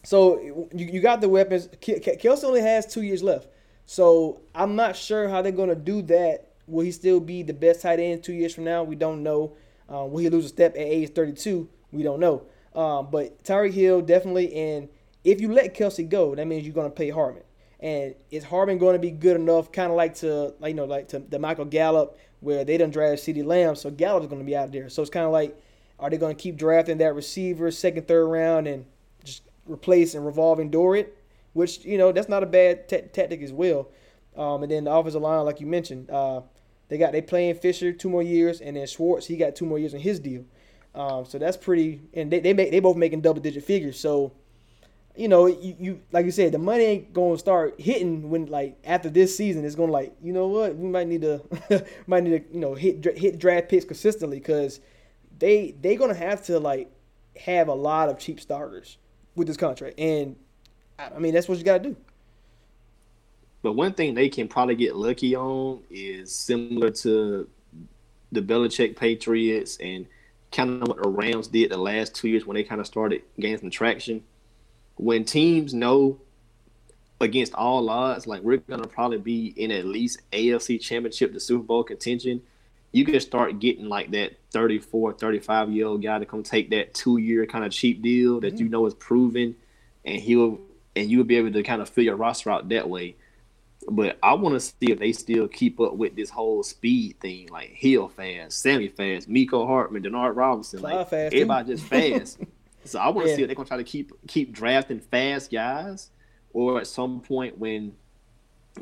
[0.02, 0.40] so
[0.74, 1.66] you, you got the weapons.
[1.66, 3.48] Ke- Ke- Kelce only has two years left.
[3.86, 6.46] So I'm not sure how they're gonna do that.
[6.66, 8.82] Will he still be the best tight end two years from now?
[8.82, 9.56] We don't know.
[9.92, 11.68] Uh, will he lose a step at age 32?
[11.90, 12.44] We don't know.
[12.74, 14.54] Um, but Tyreek Hill definitely.
[14.54, 14.88] And
[15.24, 17.42] if you let Kelce go, that means you're gonna pay Hardman.
[17.80, 20.84] And is Hardman going to be good enough, kind of like to, like you know,
[20.84, 24.44] like to the Michael Gallup, where they done draft CeeDee Lamb, so Gallup's going to
[24.44, 24.90] be out there.
[24.90, 25.58] So it's kind of like,
[25.98, 28.84] are they going to keep drafting that receiver second, third round, and
[29.24, 31.16] just replace and revolving door it?
[31.54, 33.88] Which you know that's not a bad ta- tactic as well.
[34.36, 36.42] Um, and then the offensive line, like you mentioned, uh,
[36.88, 39.78] they got they playing Fisher two more years, and then Schwartz he got two more
[39.78, 40.44] years in his deal.
[40.94, 43.98] Um, so that's pretty, and they they make they both making double digit figures.
[43.98, 44.32] So
[45.16, 48.78] you know, you, you like you said, the money ain't gonna start hitting when like
[48.84, 49.64] after this season.
[49.64, 52.74] It's gonna like, you know what, we might need to might need to you know
[52.74, 54.80] hit hit draft picks consistently because
[55.38, 56.90] they they gonna have to like
[57.36, 58.98] have a lot of cheap starters
[59.34, 60.36] with this contract, and
[60.98, 61.96] I I mean that's what you gotta do.
[63.62, 67.46] But one thing they can probably get lucky on is similar to
[68.32, 70.06] the Belichick Patriots and
[70.52, 73.22] kind of what the Rams did the last two years when they kind of started
[73.38, 74.22] gaining some traction.
[74.96, 76.18] When teams know
[77.20, 81.64] against all odds, like we're gonna probably be in at least AFC Championship, the Super
[81.64, 82.42] Bowl contention,
[82.92, 86.94] you can start getting like that 34, 35 year old guy to come take that
[86.94, 88.72] two year kind of cheap deal that you mm-hmm.
[88.72, 89.54] know is proven,
[90.04, 90.60] and he'll
[90.96, 93.14] and you'll be able to kind of fill your roster out that way.
[93.92, 97.48] But I want to see if they still keep up with this whole speed thing,
[97.50, 101.38] like Hill fast, Sammy fast, Mecole Hardman, Denard Robinson, like fast, too.
[101.38, 102.38] everybody just fast.
[102.84, 103.36] so I want to Yeah.
[103.36, 106.10] see if they're gonna try to keep keep drafting fast guys,
[106.52, 107.92] or at some point when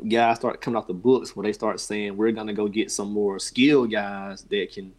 [0.07, 3.11] guys start coming off the books, where they start saying we're gonna go get some
[3.11, 4.93] more skilled guys that can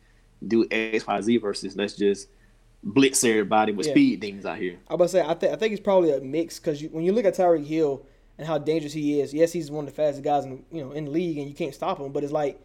[0.47, 2.29] do X, Y, Z versus let's just
[2.83, 3.93] blitz everybody with Yeah.
[3.93, 4.79] speed things out here.
[4.89, 6.89] I was about to say I, th- I think it's probably a mix because you,
[6.89, 8.05] when you look at Tyreek Hill
[8.41, 10.93] and how dangerous he is, yes, he's one of the fastest guys in you know
[10.93, 12.11] in the league, and you can't stop him.
[12.11, 12.59] But it's like,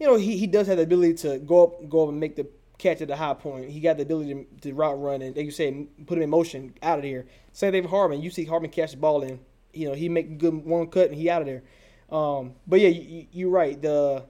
[0.00, 2.34] you know, he, he does have the ability to go up go up and make
[2.34, 2.46] the
[2.78, 3.68] catch at the high point.
[3.68, 6.30] He got the ability to, to route run and, like you said, put him in
[6.30, 7.26] motion out of there.
[7.52, 8.22] Thing with Hardman.
[8.22, 9.38] You see Hardman catch the ball and
[9.74, 11.62] you know he make good one cut and he out of there.
[12.10, 13.80] Um, but yeah, you, you're right.
[13.80, 14.24] The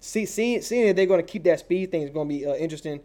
[0.00, 2.44] see, seeing seeing that they're going to keep that speed thing is going to be
[2.44, 3.00] uh, interesting.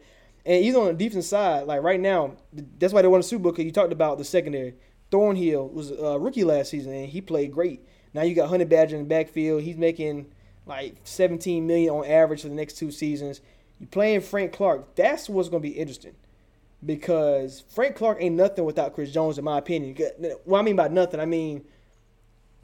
[0.46, 2.36] And even on the defense side, like right now,
[2.78, 4.76] that's why they won the Super Bowl because you talked about the secondary.
[5.12, 7.82] Thornhill was a rookie last season and he played great.
[8.14, 9.62] Now you got Honey Badger in the backfield.
[9.62, 10.28] He's making
[10.66, 13.42] like 17 million on average for the next two seasons.
[13.80, 14.96] You playing Frank Clark.
[14.96, 16.16] That's what's going to be interesting
[16.86, 19.96] because Frank Clark ain't nothing without Chris Jones, in my opinion.
[20.46, 21.64] What I mean by nothing, I mean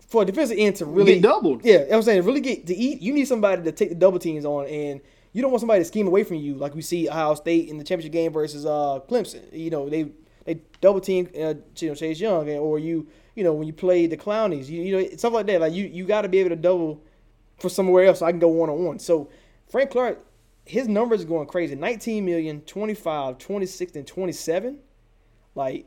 [0.07, 1.65] for a defensive end to really get doubled.
[1.65, 3.01] Yeah, I'm saying really get to eat.
[3.01, 5.01] You need somebody to take the double teams on, and
[5.31, 7.77] you don't want somebody to scheme away from you like we see Ohio State in
[7.77, 9.41] the championship game versus uh, Clemson.
[9.51, 10.11] You know they
[10.45, 14.07] they double team uh, you know Chase Young, or you you know when you play
[14.07, 15.61] the Clowneys, you, you know stuff like that.
[15.61, 17.01] Like you you got to be able to double
[17.57, 18.99] for somewhere else so I can go one on one.
[18.99, 19.29] So
[19.69, 20.19] Frank Clark,
[20.65, 21.75] his numbers are going crazy.
[21.75, 24.79] 19 million, 25, 26, and 27.
[25.55, 25.85] Like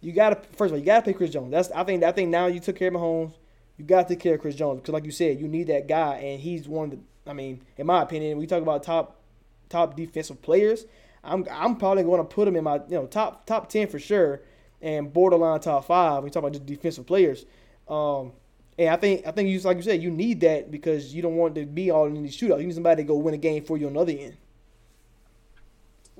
[0.00, 1.50] you gotta first of all, you gotta pay Chris Jones.
[1.50, 3.34] That's I think I think now you took care of Mahomes,
[3.76, 4.80] you gotta take care of Chris Jones.
[4.80, 7.62] Because like you said, you need that guy and he's one of the I mean,
[7.78, 9.20] in my opinion, we talk about top
[9.68, 10.84] top defensive players.
[11.24, 13.98] I'm I'm probably going to put him in my you know top top ten for
[13.98, 14.42] sure,
[14.80, 16.22] and borderline top five.
[16.22, 17.46] We talk about just defensive players.
[17.88, 18.32] Um,
[18.78, 21.36] and I think I think you like you said, you need that because you don't
[21.36, 22.60] want to be all in these shootouts.
[22.60, 24.36] You need somebody to go win a game for you on the other end.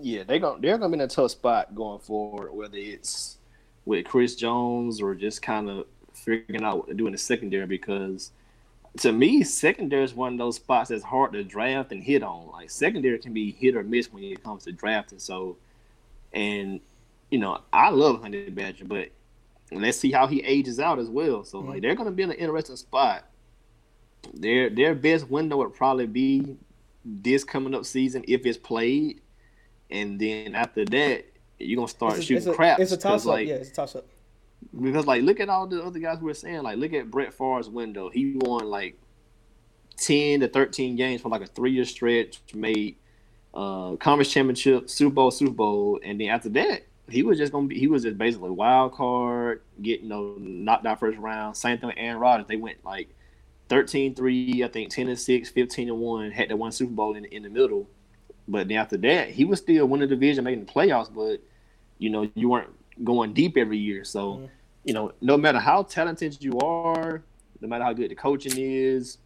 [0.01, 3.39] Yeah, they gonna they're gonna be in a tough spot going forward, whether it's
[3.85, 7.67] with Chris Jones or just kind of figuring out what to do in the secondary
[7.67, 8.31] because
[8.99, 12.51] to me, secondary is one of those spots that's hard to draft and hit on.
[12.53, 15.19] Like secondary can be hit or miss when it comes to drafting.
[15.19, 15.57] So,
[16.33, 16.81] and
[17.31, 19.09] you know, I love Honey Badger, but
[19.73, 21.45] let's see how he ages out as well.
[21.45, 21.71] So, mm-hmm.
[21.71, 23.25] like, they're going to be in an interesting spot.
[24.33, 26.57] Their their best window would probably be
[27.05, 29.21] this coming up season if it's played,
[29.91, 31.27] and then after that,
[31.59, 32.79] you're gonna start it's shooting crap.
[32.79, 33.33] It's a toss up.
[33.33, 34.07] Like, yeah, it's a toss up.
[34.81, 36.63] Because like, look at all the other guys we were saying.
[36.63, 38.11] Like, look at Brett Favre's window.
[38.11, 38.99] He won like
[39.97, 42.41] ten to thirteen games for like a three year stretch.
[42.55, 42.97] Made
[43.53, 47.67] uh conference championship, Super Bowl, Super Bowl, and then after that, he was just gonna
[47.67, 47.79] be.
[47.79, 51.57] He was just basically wild card, getting you know, knocked out first round.
[51.57, 52.47] Same thing with Aaron Rodgers.
[52.49, 53.15] They went like
[53.69, 57.25] 13-3, I think 10 and 6, 15 and 1, had the one Super Bowl in,
[57.27, 57.89] in the middle.
[58.47, 61.43] But then after that, he was still winning the division, making the playoffs, but
[61.99, 62.71] you know, you weren't
[63.03, 64.05] going deep every year.
[64.05, 64.47] So, mm-hmm.
[64.85, 67.23] you know, no matter how talented you are,
[67.61, 69.19] no matter how good the coaching is,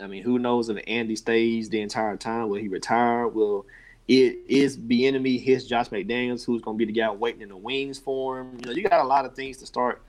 [0.00, 2.48] I mean, who knows if Andy stays the entire time?
[2.48, 3.28] Will he retire?
[3.28, 3.66] Will
[4.08, 7.56] it is Bieniemy his Josh McDaniels, who's going to be the guy waiting in the
[7.56, 8.58] wings for him?
[8.60, 10.02] You know, you got a lot of things to start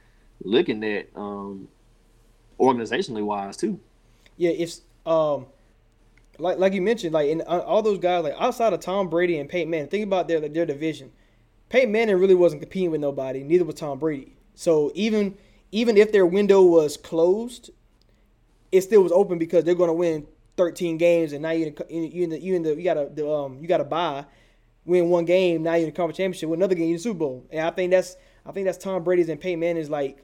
[0.43, 1.67] looking at, um,
[2.59, 3.79] organizationally wise too.
[4.37, 5.47] Yeah, it's um,
[6.37, 9.37] like like you mentioned, like in uh, all those guys, like outside of Tom Brady
[9.37, 11.11] and Peyton Manning, think about their their division.
[11.69, 13.43] Peyton Manning really wasn't competing with nobody.
[13.43, 14.35] Neither was Tom Brady.
[14.53, 15.37] So even
[15.71, 17.71] even if their window was closed,
[18.71, 22.23] it still was open because they're going to win 13 games, and now in, you
[22.23, 24.25] in the you in the you got to um you got to buy,
[24.85, 25.63] win one game.
[25.63, 26.49] Now you're in the conference championship.
[26.49, 27.45] With another game, you're in the Super Bowl.
[27.51, 30.23] And I think that's I think that's Tom Brady's and Peyton Manning's like,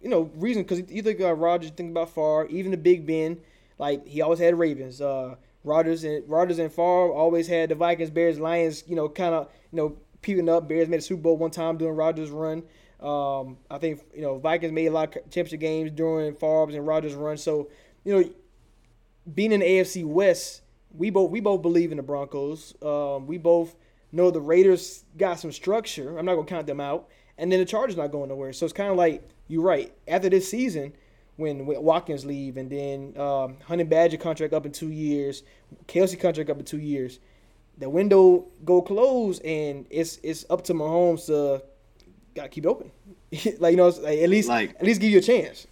[0.00, 3.38] you know, reason because you think about Rodgers, think about Favre, even the Big Ben,
[3.78, 5.00] like he always had Ravens.
[5.00, 8.84] Uh, Rodgers and Rodgers and Favre always had the Vikings, Bears, Lions.
[8.86, 9.96] You know, kind of you know
[10.26, 10.68] peeling up.
[10.68, 12.64] Bears made a Super Bowl one time during Rodgers' run.
[13.00, 16.86] Um, I think you know Vikings made a lot of championship games during Favre's and
[16.86, 17.36] Rodgers' run.
[17.36, 17.70] So
[18.04, 18.30] you know
[19.32, 20.62] being in the AFC West,
[20.92, 22.74] we both we both believe in the Broncos.
[22.82, 23.76] Um, we both
[24.10, 26.18] know the Raiders got some structure.
[26.18, 27.08] I'm not gonna count them out,
[27.38, 28.52] and then the Chargers not going nowhere.
[28.52, 29.94] So it's kind of like you're right.
[30.08, 30.92] After this season,
[31.36, 35.44] when Watkins leave, and then um, Honey Badger contract up in two years,
[35.86, 37.20] Kelce contract up in two years,
[37.78, 41.62] the window go close, and it's it's up to Mahomes to
[42.34, 42.90] gotta keep it open.
[43.58, 45.66] like you know, like, at least like, at least give you a chance.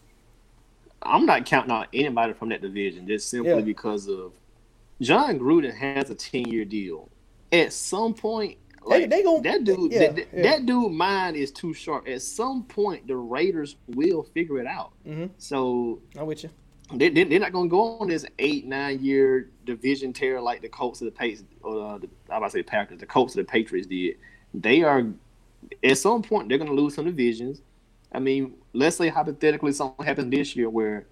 [1.02, 3.60] I'm not counting on anybody from that division just simply yeah.
[3.60, 4.32] because of
[5.00, 7.10] Jon Gruden has a 10 year deal.
[7.52, 10.42] At some point, like they, they gonna, that dude, yeah, that, yeah.
[10.42, 12.08] that, dude mind is too sharp.
[12.08, 14.92] At some point, the Raiders will figure it out.
[15.06, 15.26] Mm-hmm.
[15.38, 16.50] So I'm with you.
[16.98, 20.62] They, they, are not going to go on this eight nine year division tear like
[20.62, 23.34] the Colts of the Patriots or uh, the, I about to say Packers, the Colts
[23.34, 24.16] of the Patriots did.
[24.52, 25.06] They are
[25.82, 27.62] at some point they're going to lose some divisions.
[28.12, 31.06] I mean, let's say hypothetically something happens this year where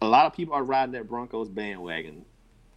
[0.00, 2.24] a lot of people are riding that Broncos bandwagon.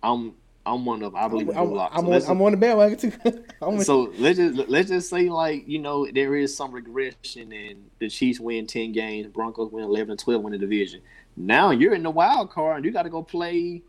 [0.04, 0.34] I'm
[0.66, 3.82] I'm one of I believe I'm, I'm, I'm, so on, I'm on the bandwagon too.
[3.84, 8.10] so let's just let's just say like you know there is some regression and the
[8.10, 11.02] Chiefs win ten games, Broncos win eleven and twelve win the division.
[11.36, 13.82] Now you're in the wild card and you got to go play,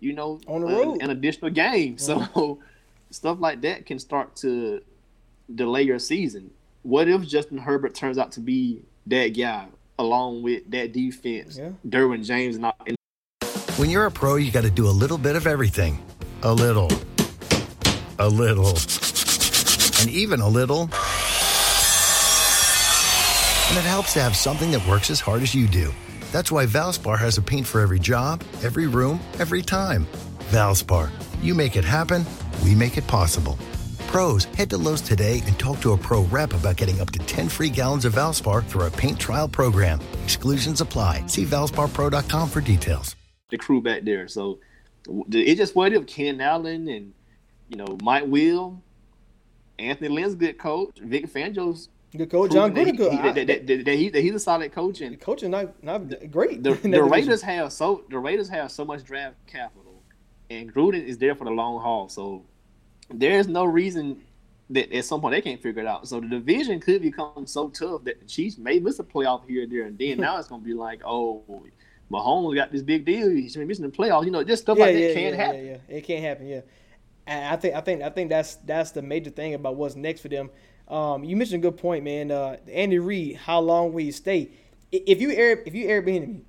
[0.00, 1.96] you know, on the road an, an additional game.
[1.96, 2.34] Mm-hmm.
[2.34, 2.58] So
[3.10, 4.82] stuff like that can start to
[5.54, 6.50] delay your season.
[6.82, 9.66] What if Justin Herbert turns out to be that guy
[9.98, 11.58] along with that defense?
[11.58, 11.70] Yeah.
[11.86, 12.96] Derwin James not in
[13.76, 16.02] When you're a pro, you got to do a little bit of everything.
[16.42, 16.90] A little.
[18.18, 18.76] A little.
[20.00, 20.82] And even a little.
[23.68, 25.92] And it helps to have something that works as hard as you do.
[26.32, 30.06] That's why Valspar has a paint for every job, every room, every time.
[30.50, 31.10] Valspar,
[31.42, 32.24] you make it happen,
[32.64, 33.58] we make it possible.
[34.06, 37.18] Pros, head to Lowe's today and talk to a pro rep about getting up to
[37.20, 40.00] 10 free gallons of Valspar through our paint trial program.
[40.24, 41.24] Exclusions apply.
[41.26, 43.14] See valsparpro.com for details.
[43.50, 44.26] the crew back there.
[44.28, 44.58] So
[45.32, 47.12] it just what if Ken Allen and
[47.68, 48.82] you know Mike Will,
[49.78, 52.96] Anthony Lynn's good coach, Vic Fangio's Good coach, Jon Gruden.
[52.96, 55.82] that, he- that, that, that, that he, that he's a solid coach and Coaching not
[55.82, 56.62] not great.
[56.62, 57.02] the, the.
[57.02, 60.02] Raiders have so the Raiders have so much draft capital,
[60.50, 62.08] and Gruden is there for the long haul.
[62.08, 62.44] So
[63.10, 64.22] there is no reason
[64.70, 66.08] that at some point they can't figure it out.
[66.08, 69.62] So the division could become so tough that the Chiefs may miss a playoff here
[69.62, 71.44] and there, and then now it's going to be like, oh,
[72.10, 73.28] Mahomes got this big deal.
[73.28, 74.24] He's missing the playoffs.
[74.24, 75.64] You know, just stuff yeah, like yeah, that can't yeah, happen.
[75.64, 76.46] Yeah, yeah, it can't happen.
[76.48, 76.60] Yeah,
[77.28, 80.22] and I think I think I think that's that's the major thing about what's next
[80.22, 80.50] for them.
[80.90, 82.30] Um, you mentioned a good point, man.
[82.30, 84.50] Uh, Andy Reid, how long will he stay?
[84.90, 86.42] If you air if you Airbnb me,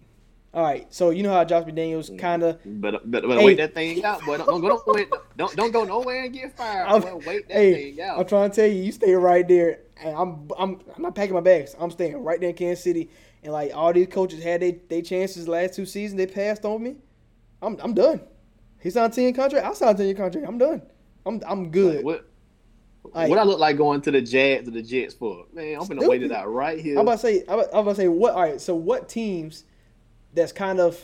[0.54, 0.92] all right.
[0.92, 3.46] So you know how Josh McDaniels kind of But but, but Hey.
[3.46, 4.38] wait that thing out, boy.
[4.38, 5.06] Don't, don't go nowhere.
[5.38, 6.88] Don't don't go nowhere and get fired.
[6.88, 7.22] I'm, Boy.
[7.28, 8.20] Wait that hey, thing out.
[8.20, 9.82] I'm trying to tell you, you stay right there.
[10.04, 11.76] And I'm, I'm, I'm not packing my bags.
[11.80, 13.12] I'm staying right there in Kansas City.
[13.44, 16.82] And like all these coaches had they, they chances last two seasons, they passed on
[16.82, 16.96] me.
[17.62, 18.22] I'm, I'm done.
[18.80, 19.66] He signed a ten year contract.
[19.66, 20.48] I signed a ten year contract.
[20.48, 20.82] I'm done.
[21.28, 22.04] I'm, I'm good.
[22.04, 22.31] What
[23.04, 25.46] Like- what I look like going to the Jags or the Jets for?
[25.54, 26.96] Man, I'm gonna wait it out right here.
[26.98, 28.34] I'm about to say, I'm about, to say, what?
[28.34, 28.62] All right.
[28.62, 29.66] So what teams
[30.34, 31.00] that's kind of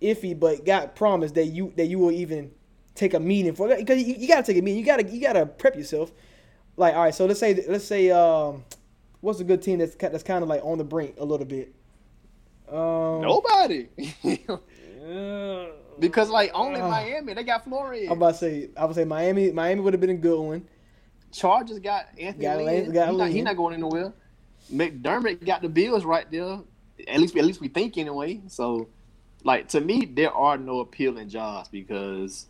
[0.00, 2.52] iffy, but got promised that you that you will even
[2.94, 3.68] take a meeting for?
[3.68, 4.78] Because you, you gotta take a meeting.
[4.78, 6.12] You gotta you gotta prep yourself.
[6.76, 7.14] Like, all right.
[7.14, 8.64] So let's say let's say um,
[9.20, 11.74] what's a good team that's that's kind of like on the brink a little bit.
[12.68, 13.88] Um, Nobody.
[15.04, 15.66] uh,
[15.98, 18.06] because like only uh, Miami, they got Flores.
[18.06, 19.50] I'm about to say, I would say Miami.
[19.50, 20.66] Miami would have been a good one.
[21.32, 22.66] Chargers got Anthony Got Lynn.
[22.66, 24.12] Lynn- got he, not, he not going anywhere.
[24.72, 26.60] McDermott got the Bills right there.
[27.08, 28.40] At least at least we think anyway.
[28.48, 28.88] So
[29.44, 32.46] like to me, there are no appealing jobs because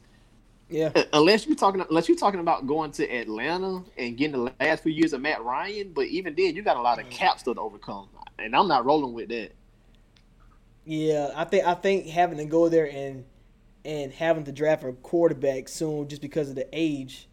[0.68, 0.92] Yeah.
[1.12, 4.92] Unless you're talking unless you're talking about going to Atlanta and getting the last few
[4.92, 7.14] years of Matt Ryan, but even then you got a lot of mm-hmm.
[7.14, 9.52] cap still to overcome, and I'm not rolling with that.
[10.84, 13.24] Yeah, I think I think having to go there and
[13.84, 17.28] and having to draft a quarterback soon just because of the age.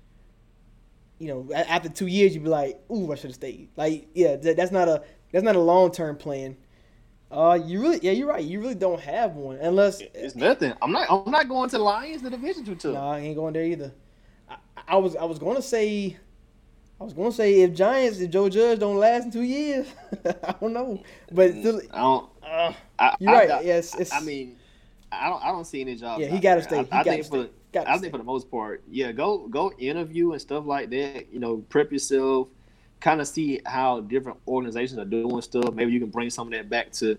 [1.19, 4.35] You know, after two years, you'd be like, "Ooh, I should have stayed." Like, yeah,
[4.35, 6.57] that, that's not a that's not a long term plan.
[7.29, 8.43] Uh, you really, yeah, you're right.
[8.43, 9.99] You really don't have one unless.
[9.99, 10.73] It's nothing.
[10.81, 11.07] I'm not.
[11.09, 12.21] I'm not going to Lions.
[12.21, 12.93] The division too tough.
[12.93, 13.91] No, I ain't going there either.
[14.49, 14.55] I,
[14.87, 16.15] I was I was gonna say,
[17.01, 19.87] I was gonna say if Giants if Joe Judge don't last in two years,
[20.25, 21.01] I don't know,
[21.31, 22.29] but still, I don't.
[22.43, 23.65] uh, I, You're I, right.
[23.65, 24.55] Yes, it's- I mean,
[25.11, 25.43] I don't.
[25.43, 26.21] I don't see any jobs.
[26.21, 26.77] Yeah, he gotta stay.
[26.79, 27.43] I, He I gotta think stay.
[27.43, 27.49] for.
[27.83, 29.11] Gotta I think for the most part, yeah.
[29.11, 31.31] Go go interview and stuff like that.
[31.31, 32.47] You know, prep yourself.
[32.99, 35.73] Kind of see how different organizations are doing stuff.
[35.73, 37.17] Maybe you can bring some of that back to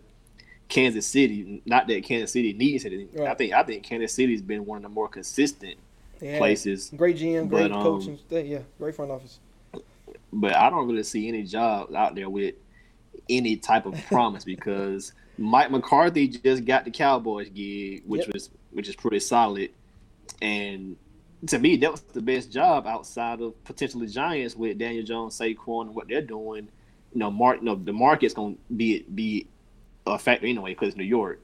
[0.68, 1.62] Kansas City.
[1.66, 3.08] Not that Kansas City needs it.
[3.20, 5.76] I think I think Kansas City's been one of the more consistent
[6.20, 6.38] yeah.
[6.38, 6.90] places.
[6.96, 8.18] Great GM, great But, um, coaching.
[8.30, 9.38] Yeah, great front office.
[10.32, 12.54] but I don't really see any jobs out there with
[13.30, 18.34] any type of promise because Mike McCarthy just got the Cowboys gig, which Yep.
[18.34, 19.70] was which is pretty solid,
[20.40, 20.96] and
[21.46, 25.86] to me that was the best job outside of potentially Giants with Daniel Jones, Saquon,
[25.86, 26.68] and what they're doing.
[27.12, 29.48] You know, Mark, you know, the market's gonna be be
[30.06, 31.42] a factor anyway because New York.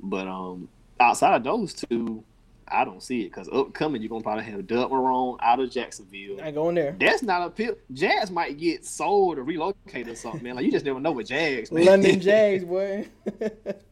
[0.00, 2.24] But um, outside of those two,
[2.66, 6.40] I don't see it because upcoming you're gonna probably have Doug Marrone out of Jacksonville.
[6.42, 6.96] I going there.
[6.98, 7.76] That's not a pill.
[7.92, 10.56] Jags might get sold or relocated or something, man.
[10.56, 11.84] Like you just never know with Jags, man.
[11.84, 13.06] London Jags, boy.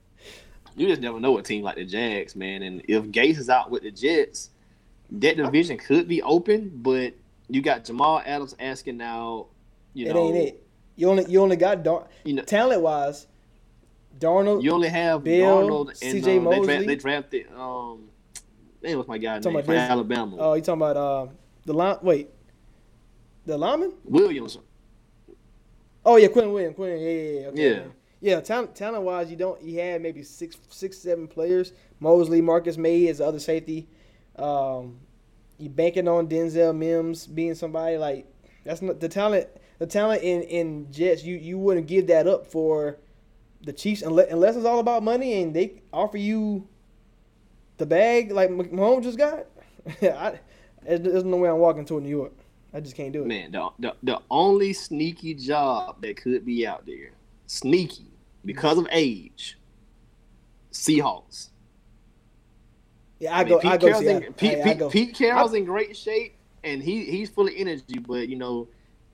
[0.77, 2.63] you just never know a team like the Jags, man.
[2.63, 4.51] And if Gase is out with the Jets,
[5.13, 7.15] that division could be open, but
[7.49, 9.47] you got Jamal Adams asking now.
[9.93, 10.67] You it know, ain't it.
[10.97, 13.27] You only you only got Dar- You know, talent wise,
[14.19, 14.63] Darnold.
[14.63, 16.39] you only have Bill, Darnold and C.J.
[16.39, 16.77] um, they, Mosley.
[16.77, 17.47] dra- they drafted.
[17.57, 18.05] Um,
[18.83, 20.37] man, what's my guy name from this- Alabama?
[20.39, 21.27] Oh, you talking about uh
[21.65, 21.97] the line?
[22.03, 22.29] Wait,
[23.47, 23.95] the lineman?
[24.05, 24.59] Williams.
[26.05, 26.77] Oh yeah, Quinnen Williams.
[26.77, 27.47] Quentin, yeah, yeah, yeah.
[27.49, 27.71] Okay.
[27.75, 27.83] Yeah.
[28.21, 29.61] Yeah, talent, talent wise, you don't.
[29.63, 31.73] You had maybe six, six, seven players.
[32.01, 33.89] Mosley, Marcus Maye is the other safety.
[34.37, 35.01] Um,
[35.59, 38.27] you banking on Denzel Mims being somebody like
[38.65, 39.49] that's not the talent.
[39.79, 42.99] The talent in in Jets, you you wouldn't give that up for
[43.63, 46.67] the Chiefs unless, unless it's all about money and they offer you
[47.79, 49.47] the bag like Mahomes just got.
[50.03, 50.39] I
[50.83, 52.33] there's no way I'm walking to New York.
[52.73, 53.27] I just can't do it.
[53.27, 57.13] Man, the, the the only sneaky job that could be out there,
[57.47, 58.10] sneaky
[58.45, 59.59] because of age,
[60.73, 61.51] Seahawks.
[63.19, 63.59] Yeah, I, I mean, go.
[63.61, 63.87] Pete I go.
[63.87, 64.91] Carroll's in, I, Pete, I, I Pete, go.
[64.91, 67.99] Pete Carroll's in great shape, and he he's full of energy.
[67.99, 68.69] But you know,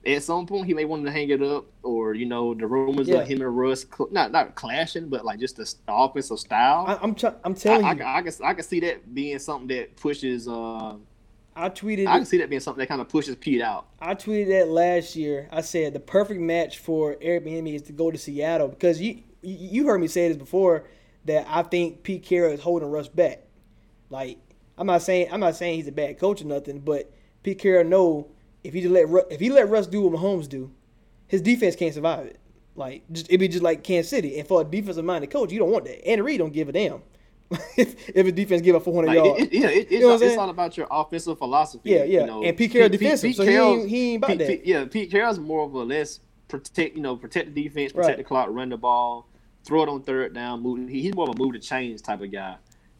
[0.05, 3.09] at some point he may want to hang it up, or you know, the rumors
[3.09, 3.17] Yeah.
[3.17, 6.85] of him and Russ cl- not not clashing, but like just the, the offensive style.
[6.87, 7.15] I, I'm.
[7.15, 8.03] Try, I'm I, telling I, you.
[8.05, 10.47] I, can I can see that being something that pushes.
[10.47, 10.95] Uh,
[11.57, 12.07] I tweeted.
[12.07, 13.87] I can see that being something that kind of pushes Pete out.
[13.99, 15.49] I tweeted that last year.
[15.51, 19.23] I said the perfect match for Eric Bieniemy is to go to Seattle because you
[19.41, 20.85] you heard me say this before
[21.25, 23.43] that I think Pete Carroll is holding Russ back.
[24.09, 24.37] Like
[24.77, 27.85] I'm not saying I'm not saying he's a bad coach or nothing, but Pete Carroll
[27.85, 28.27] know
[28.63, 30.71] if he just let if he let Russ do what Mahomes do,
[31.27, 32.39] his defense can't survive it.
[32.75, 34.37] Like just, it'd be just like Kansas City.
[34.37, 36.07] And for a defensive minded coach, you don't want that.
[36.07, 37.01] Andy Reid don't give a damn
[37.77, 39.41] if if his defense give up 400 Like, yards.
[39.43, 40.39] it, it, yeah, it, it's, You know it's saying?
[40.39, 41.89] all about your offensive philosophy.
[41.91, 42.21] Yeah, yeah.
[42.21, 44.47] You know, And Pete Carroll defensive, so he ain't- he ain't about Pete- that.
[44.47, 46.19] Pete- yeah, Pete Carroll's more of a let's
[46.49, 48.17] protect, you know, protect the defense, protect Right.
[48.17, 49.27] the clock, run the ball,
[49.63, 50.89] throw it on third down, move.
[50.89, 52.55] He, he's more of a move to change type of guy,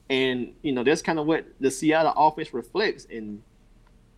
[0.10, 3.06] and you know that's kind of what the Seattle offense reflects.
[3.12, 3.42] And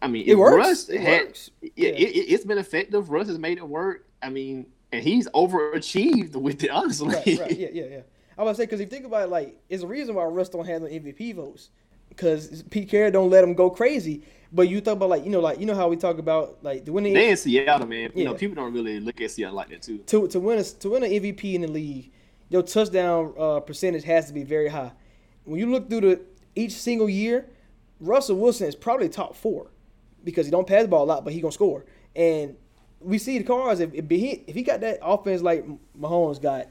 [0.02, 0.58] I mean, It works.
[0.58, 1.52] Russ It had- works.
[1.62, 1.88] Yeah, Yeah.
[1.90, 3.10] It, it's been effective.
[3.10, 4.06] Russ has made it work.
[4.22, 6.70] I mean, and he's overachieved with it.
[6.70, 8.00] Honestly, right, right, yeah, yeah, yeah.
[8.40, 10.16] I was about to say because if you think about it, like, it's a reason
[10.16, 11.72] why Russ don't have no MVP votes
[12.08, 14.24] because Pete Carroll don't let him go crazy.
[14.54, 16.86] But you talk about like you know like you know how we talk about like
[16.86, 18.12] the winning they in Seattle, man.
[18.16, 19.98] You know, people don't really look at Seattle like that too.
[19.98, 22.12] to to win a to win an MVP in the league,
[22.48, 24.94] your touchdown uh, percentage has to be very high.
[25.44, 26.22] When you look through the
[26.56, 27.46] each single year,
[28.00, 29.70] Russell Wilson is probably top four
[30.24, 31.86] because he don't pass the ball a lot, but he gonna score.
[32.16, 32.56] And
[33.02, 35.64] we see the cars if if he if he got that offense like
[36.00, 36.70] Mahomes got,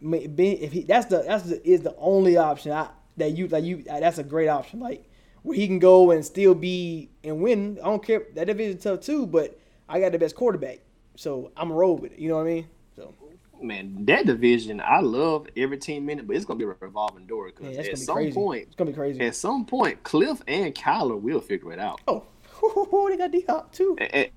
[0.00, 3.82] if he that's the that's the, is the only option I, that you that you
[3.82, 5.04] that's a great option like
[5.42, 7.78] where he can go and still be and win.
[7.82, 10.80] I don't care that division tough too, but I got the best quarterback,
[11.16, 12.18] so I'm a roll with it.
[12.18, 12.68] You know what I mean?
[12.96, 13.14] So.
[13.62, 17.26] man, that division, I love every team in it, but it's gonna be a revolving
[17.26, 18.32] door because at some crazy.
[18.32, 19.20] point, It's gonna be crazy.
[19.20, 22.00] at some point, Cliff and Kyler will figure it out.
[22.06, 22.26] Oh,
[23.08, 23.96] they got D Hop too.
[24.00, 24.30] At, at,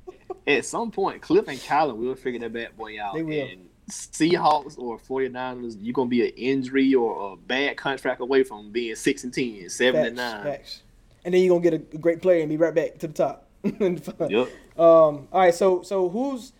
[0.47, 3.15] at some point, Cliff and Kyler will figure that bad boy out.
[3.15, 3.47] They will.
[3.47, 8.71] And Seahawks or 49ers, you're gonna be an injury or a bad contract away from
[8.71, 10.43] being six and 10, seven and nine.
[10.43, 10.83] facts.
[11.25, 13.47] And then you're gonna get a great player and be right back to the top.
[14.29, 14.49] Yep.
[14.77, 15.27] Um.
[15.33, 15.53] All right.
[15.53, 16.53] So so who's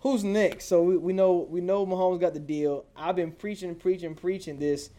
[0.00, 0.66] who's next?
[0.66, 2.84] So we, we know we know Mahomes got the deal.
[2.94, 4.90] I've been preaching, preaching, preaching this.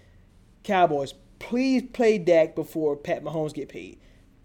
[0.64, 3.99] Cowboys, please play Dak before Pat Mahomes get paid.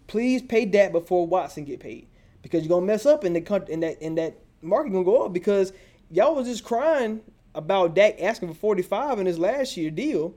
[0.07, 2.07] Please pay Dak before Watson get paid
[2.43, 5.25] because you're gonna mess up in the country and that and that market gonna go
[5.25, 5.73] up because
[6.09, 7.21] y'all was just crying
[7.53, 10.35] about Dak asking for 45 in his last year deal.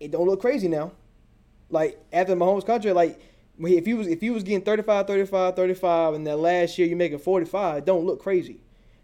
[0.00, 0.92] It don't look crazy now.
[1.70, 3.20] Like after Mahomes contract, like
[3.58, 6.96] if he was if he was getting 35, 35, 35, and that last year you
[6.96, 8.60] making 45, it don't look crazy.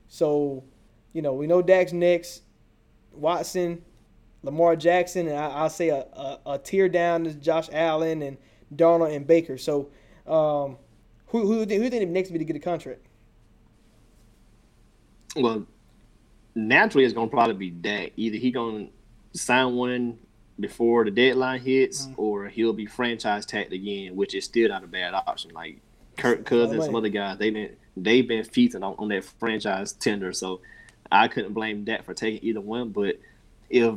[0.09, 0.65] So,
[1.13, 2.43] you know, we know Dak's next.
[3.13, 3.85] Watson,
[4.43, 8.39] Lamar Jackson, and I, I'll say a, a, a tier down is Josh Allen and
[8.75, 9.59] Darnold and Baker.
[9.59, 9.91] So,
[10.27, 10.79] um,
[11.27, 13.07] who who who think next be to get a contract?
[15.37, 15.67] Well,
[16.55, 18.13] naturally, it's gonna probably be Dak.
[18.17, 18.89] Either he gonna
[19.33, 20.19] sign one
[20.59, 22.15] before the deadline hits, Mm.
[22.19, 25.53] or he'll be franchise tagged again, which is still not a bad option.
[25.53, 25.81] Like
[26.17, 30.33] Kirk Cousins, some other guys, they've been they've been feasting on, on that franchise tender.
[30.33, 30.61] So
[31.11, 32.91] I couldn't blame Dak for taking either one.
[32.91, 33.17] But
[33.71, 33.95] if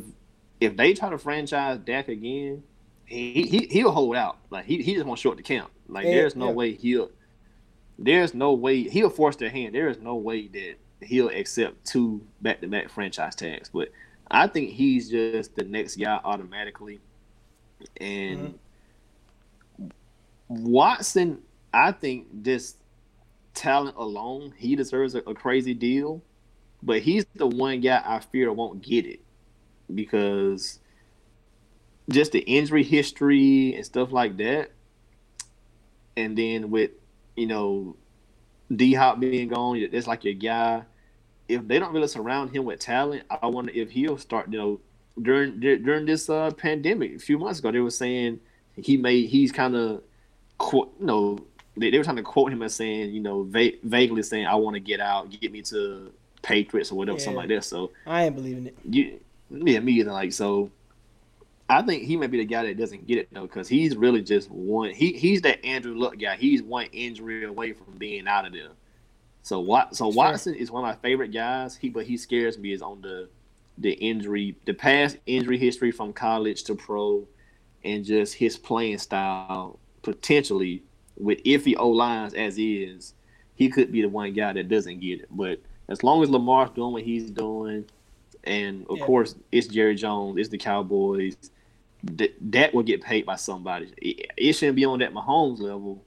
[0.62, 2.64] if they try to franchise Dak again,
[3.06, 4.38] he, he he'll hold out.
[4.50, 5.72] Like he he just won't short the count.
[5.90, 6.52] Like Yeah, there's no yeah.
[6.54, 7.12] way he'll
[8.00, 9.76] there's no way he'll force their hand.
[9.76, 13.70] There is no way that he'll accept two back to back franchise tags.
[13.70, 13.90] But
[14.30, 17.00] I think he's just the next guy automatically.
[17.98, 18.56] And
[19.80, 19.88] mm-hmm.
[20.48, 21.40] Watson,
[21.74, 22.78] I think just
[23.54, 26.22] talent alone, he deserves a, a crazy deal.
[26.82, 29.22] But he's the one guy I fear won't get it
[29.94, 30.80] because
[32.10, 34.72] just the injury history and stuff like that.
[36.18, 36.92] And then with,
[37.36, 37.96] you know,
[38.76, 40.84] D Hop being gone, it's like your guy.
[41.54, 44.52] If they don't really surround him with talent, I wonder if he'll start.
[44.52, 44.80] You know,
[45.22, 48.40] during during this uh, pandemic a few months ago, they were saying
[48.76, 50.02] he made he's kind of,
[50.74, 51.38] you know,
[51.78, 54.56] they, they were trying to quote him as saying, you know, va- vaguely saying, "I
[54.56, 58.26] want to get out, get me to Patriots or whatever, something like that." So I
[58.26, 58.78] ain't believing it.
[58.90, 60.12] you, yeah, me either.
[60.12, 60.72] Like so,
[61.70, 64.22] I think he may be the guy that doesn't get it though, because he's really
[64.22, 64.92] just one.
[64.92, 66.36] He he's that Andrew Luck guy.
[66.36, 68.70] He's one injury away from being out of there.
[69.44, 69.96] So what?
[69.96, 70.14] So Sure.
[70.16, 71.76] Watson is one of my favorite guys.
[71.76, 73.30] He but he scares me is on the
[73.78, 77.28] the injury, the past injury history from college to pro,
[77.84, 80.84] and just his playing style potentially
[81.18, 83.14] with iffy O lines as is,
[83.56, 85.28] he could be the one guy that doesn't get it.
[85.32, 87.86] But as long as Lamar's doing what he's doing,
[88.44, 89.06] and of Yeah.
[89.06, 91.36] course it's Jerry Jones, it's the Cowboys,
[92.04, 93.92] that that will get paid by somebody.
[93.98, 96.04] It, it shouldn't be on that Mahomes level,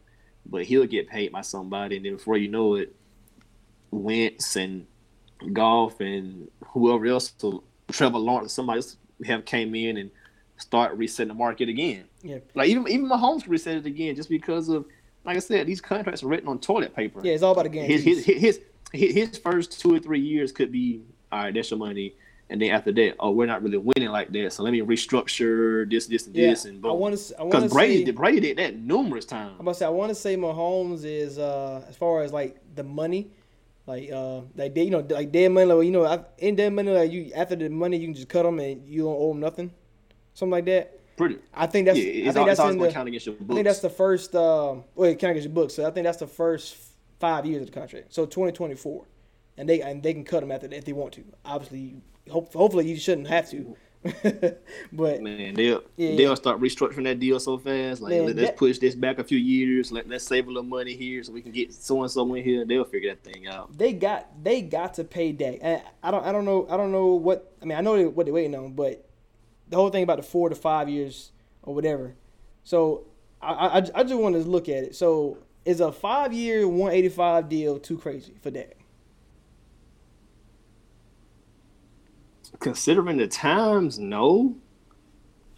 [0.46, 2.94] but he'll get paid by somebody, and then before you know it,
[3.96, 4.86] Wentz and
[5.52, 10.10] Goff and whoever else, so Trevor Lawrence, somebody else have came in and
[10.56, 12.04] start resetting the market again.
[12.22, 12.38] Yeah.
[12.54, 14.86] Like even even Mahomes reset it again just because of
[15.24, 17.20] like I said, these contracts are written on toilet paper.
[17.22, 17.90] Yeah, it's all about the game.
[17.90, 18.60] his, his his
[18.92, 21.54] his his first two or three years could be all right.
[21.54, 22.14] That's your money,
[22.48, 24.52] and then after that, oh, we're not really winning like that.
[24.52, 27.34] So let me restructure this, this, and Yeah, this, and I want to.
[27.44, 29.54] Because Brady say, Brady did that numerous times.
[29.54, 32.58] I'm about to say I want to say Mahomes is uh as far as like
[32.74, 33.30] the money,
[33.86, 36.90] like uh like they, you know like dead money like you know in dead money
[36.90, 39.40] like you after the money you can just cut them and you don't owe them
[39.40, 39.72] nothing,
[40.34, 40.92] something like that.
[41.16, 41.38] Pretty.
[41.54, 43.80] I think that's yeah, I think that's in the count against your I think that's
[43.80, 46.76] the first um wait can I get your book so I think that's the first
[47.18, 48.12] five years of the contract.
[48.12, 49.06] So 2024
[49.56, 51.24] and they and they can cut them after if they want to.
[51.44, 51.96] Obviously
[52.30, 53.76] hope, hopefully you shouldn't have to
[54.92, 56.16] but Man, they'll Yeah.
[56.16, 58.00] they'll start restructuring that deal so fast.
[58.02, 59.90] Like Man, let, us that- push this back a few years.
[59.92, 62.44] Let, let's save a little money here so we can get so and so in
[62.44, 62.64] here.
[62.64, 63.76] They'll figure that thing out.
[63.76, 65.58] they got they got to pay Dak.
[65.62, 68.26] And I don't I don't know I don't know what I mean I know what
[68.26, 69.04] they're waiting on, but
[69.68, 71.32] the whole thing about the four to five years
[71.62, 72.14] or whatever.
[72.64, 73.04] So
[73.42, 74.96] I I, I just want to look at it.
[74.96, 78.76] So is a five year one eighty five deal too crazy for Dak?
[82.60, 84.54] Considering the times, no.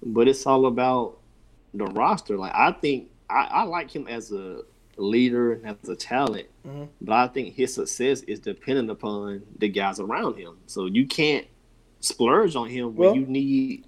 [0.02, 1.18] But it's all about
[1.74, 2.36] the roster.
[2.36, 4.62] Like I think I, I like him as a
[4.96, 6.88] leader and as a talent, Mhm.
[7.00, 10.56] but I think his success is dependent upon the guys around him.
[10.66, 11.46] So you can't
[12.00, 13.86] splurge on him when you need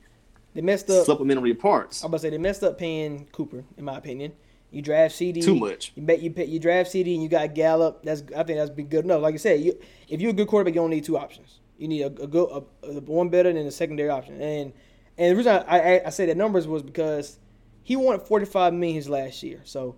[0.54, 1.06] They messed up.
[1.06, 2.02] supplementary parts.
[2.02, 4.32] I'm about to say they messed up paying Cooper, in my opinion.
[4.72, 5.92] You draft CeeDee Too much.
[5.96, 8.02] You bet you you draft CeeDee and you got Gallup.
[8.04, 9.22] That's I think that's be good enough.
[9.22, 9.76] Like I said, you
[10.08, 11.59] if you're a good quarterback, you don't need two options.
[11.80, 14.40] You need a, a good a, a, one better than a secondary option.
[14.40, 14.74] And
[15.16, 17.38] and the reason I, I I say that numbers was because
[17.82, 19.62] he wanted 45 million his last year.
[19.64, 19.96] So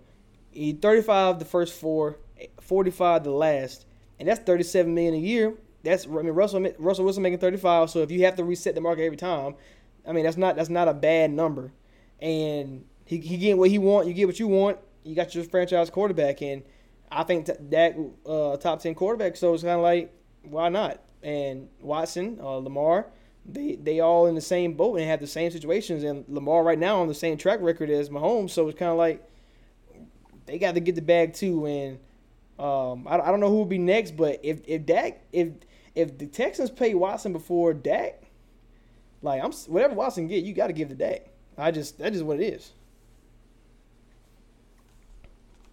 [0.49, 2.19] he 35 the first four,
[2.61, 3.85] 45 the last,
[4.17, 5.55] and that's 37 million a year.
[5.83, 7.89] That's I mean Russell Russell Wilson making 35.
[7.89, 9.55] So if you have to reset the market every time,
[10.07, 11.73] I mean that's not that's not a bad number.
[12.21, 14.07] And he he get what he want.
[14.07, 14.77] You get what you want.
[15.03, 16.63] You got your franchise quarterback, and
[17.11, 19.35] I think that uh, top 10 quarterback.
[19.35, 20.13] So it's kind of like
[20.43, 21.01] why not?
[21.23, 23.07] And Watson, uh, Lamar,
[23.45, 26.03] they they all in the same boat and have the same situations.
[26.03, 28.51] And Lamar right now on the same track record as Mahomes.
[28.51, 29.23] So it's kind of like
[30.45, 31.65] they got to get the bag too.
[31.65, 31.99] And
[32.59, 35.49] um, I, I don't know who will be next, but if if Dak if
[35.95, 38.23] if the Texans pay Watson before Dak,
[39.21, 41.27] like I'm whatever Watson get, you got to give the Dak.
[41.57, 42.73] I just that's just what it is.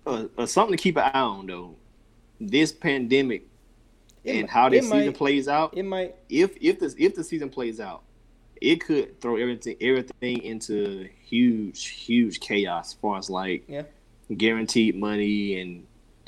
[0.07, 1.77] uh, uh, something to keep an eye on though.
[2.41, 3.50] This pandemic
[4.25, 5.77] It and how this season might- plays out.
[5.77, 8.03] It might if if this if the season plays out,
[8.61, 13.83] it could throw everything everything into huge huge chaos as far as like Yeah.
[14.37, 15.87] guaranteed money and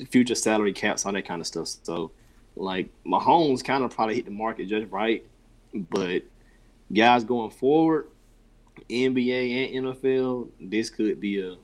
[0.09, 1.67] future salary caps, all that kind of stuff.
[1.83, 2.11] So
[2.55, 5.23] like Mahomes kind of probably hit the market just right,
[5.73, 6.23] but
[6.91, 8.07] guys going forward,
[8.89, 11.55] NBA and NFL, this could be a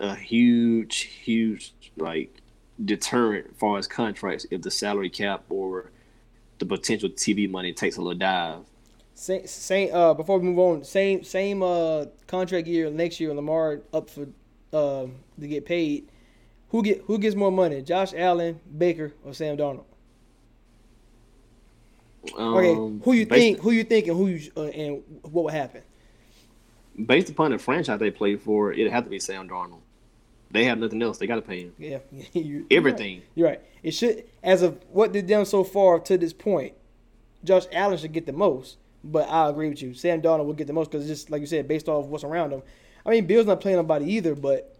[0.00, 2.40] a huge huge like
[2.84, 5.90] deterrent as far as contracts if the salary cap or
[6.58, 8.60] the potential TV money takes a little dive.
[9.14, 9.94] same same.
[9.94, 13.34] Uh, before we move on, same same uh contract year next year.
[13.34, 14.26] Lamar up for
[14.72, 15.06] uh
[15.40, 16.08] to get paid.
[16.70, 17.82] Who get who gets more money?
[17.82, 19.84] Josh Allen, Baker, or Sam Darnold?
[22.24, 23.60] Okay, Um, who you think?
[23.60, 25.82] Who you think, and who you uh, and what would happen?
[27.06, 29.80] Based upon the franchise they played for, it'd have to be Sam Darnold.
[30.50, 31.18] They have nothing else.
[31.18, 31.98] They got to pay him Yeah,
[32.32, 32.66] you- you're right.
[32.72, 33.22] everything.
[33.34, 33.60] You're right.
[33.82, 36.74] It should, as of what they've done so far to this point,
[37.44, 38.78] Josh Allen should get the most.
[39.04, 39.94] But I agree with you.
[39.94, 42.52] Sam Darnold will get the most because just like you said, based off what's around
[42.52, 42.62] him.
[43.06, 44.74] I mean, Bill's not playing nobody either, but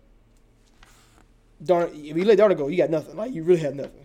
[1.62, 3.16] Darnold, if you let Darnold go, you got nothing.
[3.16, 4.04] Like you really have nothing.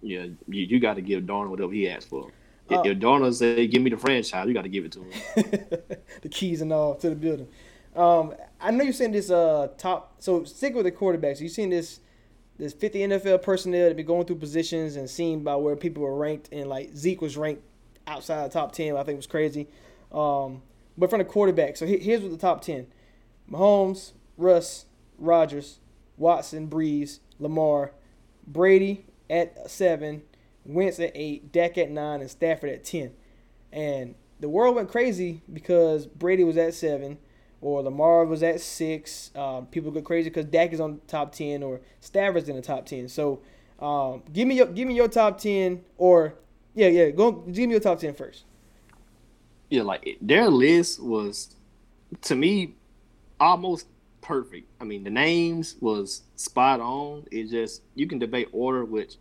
[0.00, 2.30] Yeah, you, you got to give Darnold whatever he asks for.
[2.70, 5.00] If, Uh, if Darnold say, "Give me the franchise," you got to give it to
[5.02, 5.10] him.
[6.22, 7.48] the keys and all to the building.
[7.94, 10.14] Um, I know you're seeing this uh top.
[10.22, 11.40] So stick with the quarterbacks.
[11.40, 12.00] You've seen this
[12.58, 16.16] this 50 NFL personnel that be going through positions and seeing by where people were
[16.16, 17.62] ranked, and like Zeke was ranked
[18.06, 18.96] outside the top 10.
[18.96, 19.68] I think was crazy.
[20.12, 20.62] Um,
[20.96, 22.86] but from the quarterback, so he- here's what the top 10:
[23.50, 24.86] Mahomes, Russ,
[25.18, 25.78] Rodgers,
[26.16, 27.92] Watson, Brees, Lamar,
[28.46, 30.22] Brady at seven,
[30.64, 33.12] Wentz at eight, Dak at nine, and Stafford at ten.
[33.72, 37.18] And the world went crazy because Brady was at seven,
[37.62, 39.32] or Lamar was at six.
[39.36, 42.86] Um, people go crazy because Dak is on top ten or Stafford's in the top
[42.86, 43.08] ten.
[43.08, 43.42] So
[43.80, 46.34] um, give me your give me your top ten or
[46.74, 48.44] yeah yeah go give me your top ten first.
[49.70, 51.56] Yeah, like their list was
[52.22, 52.76] to me
[53.40, 53.88] almost
[54.22, 54.70] perfect.
[54.80, 57.26] I mean, the names was spot on.
[57.32, 59.16] It just you can debate order, which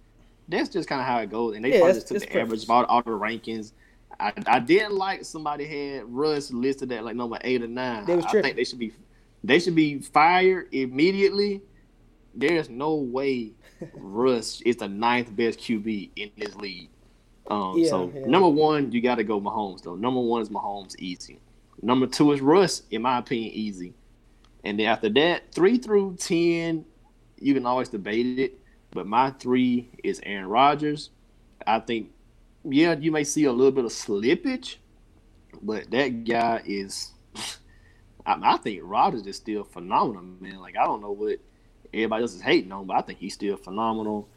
[0.48, 1.56] that's just kind of how it goes.
[1.56, 3.74] And they Yeah, probably just took the average of all, all the rankings.
[4.20, 8.06] I, I didn't like somebody had Russ listed at like number eight or nine.
[8.06, 8.94] They was I think they should be
[9.44, 11.62] they should be fired immediately.
[12.34, 13.54] There's no way
[13.94, 16.90] Russ is the ninth best QB in this league.
[17.50, 18.26] Um, Yeah, so yeah.
[18.28, 19.96] number one, you got to go Mahomes though.
[19.96, 21.40] Number one is Mahomes, easy.
[21.82, 23.94] Number two is Russ, in my opinion, easy.
[24.64, 26.86] And then after that, three through ten,
[27.40, 28.60] you can always debate it.
[28.92, 31.10] But my three is Aaron Rodgers.
[31.66, 32.12] I think,
[32.64, 34.78] yeah, you may see a little bit of slippage,
[35.62, 37.12] but that guy is.
[38.26, 40.60] I, I think Rodgers is still phenomenal, man.
[40.60, 41.40] Like I don't know what
[41.94, 44.30] everybody else is hating on, but I think he's still phenomenal.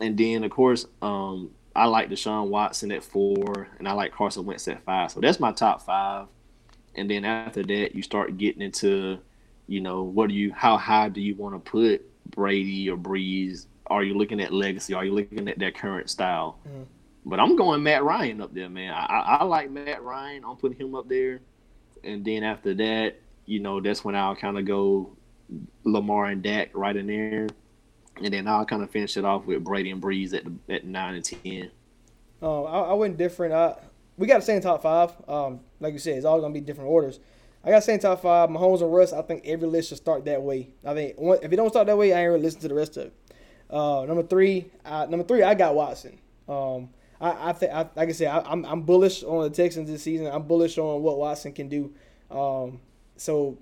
[0.00, 4.44] And then of course, um, I like Deshaun Watson at four, and I like Carson
[4.44, 5.10] Wentz at five.
[5.10, 6.26] So that's my top five.
[6.94, 9.18] And then after that, you start getting into,
[9.68, 13.66] you know, what do you, how high do you want to put Brady or Brees?
[13.86, 14.94] Are you looking at legacy?
[14.94, 16.58] Are you looking at their current style?
[17.28, 18.94] But I'm going Matt Ryan up there, man.
[18.94, 20.44] I, I, I like Matt Ryan.
[20.48, 21.40] I'm putting him up there.
[22.02, 25.14] And then after that, you know, that's when I'll kind of go
[25.84, 27.48] Lamar and Dak right in there.
[28.22, 30.86] And then I'll kind of finish it off with Brady and Brees at the, at
[30.86, 31.70] nine and ten.
[32.40, 33.52] Um, I, I went different.
[33.52, 33.76] I,
[34.16, 35.12] we got the same top five.
[35.28, 37.20] Um, like you said, it's all gonna be different orders.
[37.62, 38.48] I got same top five.
[38.48, 39.12] Mahomes and Russ.
[39.12, 40.70] I think every list should start that way.
[40.84, 42.74] I think one- if it don't start that way, I ain't really listen to the
[42.74, 43.12] rest of it.
[43.68, 46.18] Uh, number three, uh, number three, I got Watson.
[46.48, 46.88] Um,
[47.20, 50.02] I, I think, I, like I said, I, I'm I'm bullish on the Texans this
[50.02, 50.26] season.
[50.26, 51.92] I'm bullish on what Watson can do.
[52.30, 52.80] Um,
[53.16, 53.58] so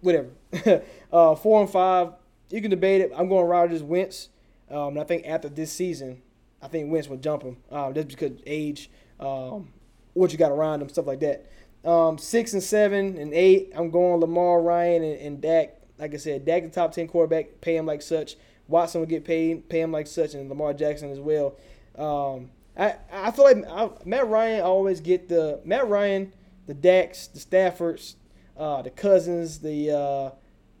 [0.00, 0.28] whatever.
[1.12, 2.12] uh, four and five,
[2.50, 3.12] you can debate it.
[3.14, 4.28] I'm going Rodgers, Wentz.
[4.70, 6.22] Um, and I think after this season,
[6.62, 7.56] I think Wentz will jump him.
[7.70, 9.68] Um, just because age, um,
[10.14, 11.50] what you got around him, stuff like that.
[11.84, 15.76] Um, six and seven and eight, I'm going Lamar, Ryan, and, and Dak.
[15.98, 18.36] Like I said, Dak the top ten quarterback, pay him like such.
[18.68, 21.56] Watson will get paid, pay him like such, and Lamar Jackson as well.
[21.98, 22.50] Um,
[22.80, 26.32] I I feel like I, Matt Ryan always get the Matt Ryan,
[26.66, 28.14] the Daks, the Staffords,
[28.56, 30.30] uh, the Cousins, the uh,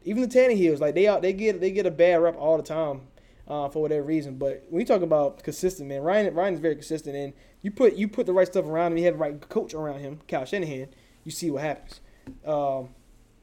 [0.04, 0.80] even the Tannehills.
[0.80, 3.02] Like they out they get they get a bad rep all the time
[3.46, 4.36] uh, for whatever reason.
[4.36, 7.94] But when you talk about consistent, man, Ryan Ryan is very consistent, and you put
[7.94, 10.46] you put the right stuff around him, you have the right coach around him, Kyle
[10.46, 10.88] Shanahan,
[11.24, 12.00] you see what happens.
[12.46, 12.90] Um,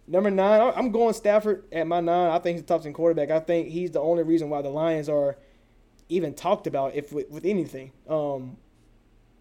[0.08, 2.32] number nine, I'm going Stafford at my nine.
[2.32, 3.30] I think he's the top ten quarterback.
[3.30, 5.38] I think he's the only reason why the Lions are
[6.10, 7.91] even talked about if with, with anything.
[8.08, 8.58] Um,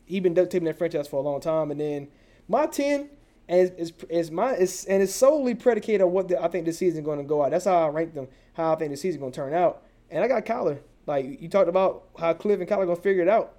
[0.04, 2.08] he been duct taping that franchise for a long time, and then
[2.48, 3.10] my ten
[3.48, 6.72] is is, is my is and it's solely predicated on what the, I think the
[6.72, 7.50] season going to go out.
[7.50, 8.28] That's how I rank them.
[8.54, 9.82] How I think the season going to turn out.
[10.10, 10.78] And I got Kyler.
[11.06, 13.54] Like you talked about how Cliff and Kyler going to figure it out.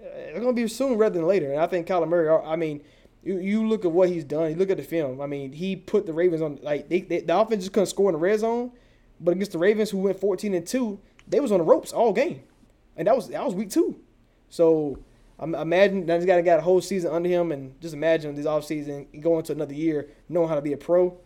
[0.00, 1.50] It's going to be soon rather than later.
[1.52, 2.28] And I think Kyler Murray.
[2.28, 2.82] I mean.
[3.24, 4.50] You, you look at what he's done.
[4.50, 5.20] You look at the film.
[5.20, 8.10] I mean, he put the Ravens on like they, they the offense just couldn't score
[8.10, 8.72] in the red zone,
[9.20, 10.98] but against the Ravens who went fourteen and two,
[11.32, 12.42] they was on the ropes all game,
[12.96, 13.98] and that was that was week two.
[14.50, 14.98] So
[15.38, 18.46] I'm imagine that he's got got a whole season under him, and just imagine this
[18.46, 21.16] offseason going to another year knowing how to be a pro.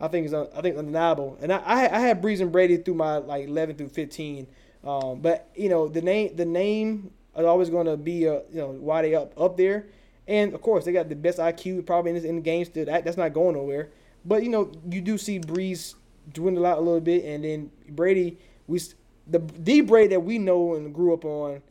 [0.00, 2.94] I think it's I think undeniable, and I I, I had Brees and Brady through
[2.94, 4.46] my like 11 through 15,
[4.82, 8.60] um, but you know the name the name is always going to be a, you
[8.60, 9.86] know why they up up there,
[10.26, 12.86] and of course they got the best IQ probably in, this, in the game still.
[12.86, 13.90] That that's not going nowhere,
[14.24, 15.96] but you know you do see Brees
[16.32, 18.80] dwindle out a little bit, and then Brady we
[19.26, 21.62] the D Brady that we know and grew up on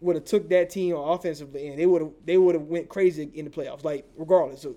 [0.00, 3.30] would have took that team offensively and they would have they would have went crazy
[3.34, 3.84] in the playoffs.
[3.84, 4.76] Like regardless, so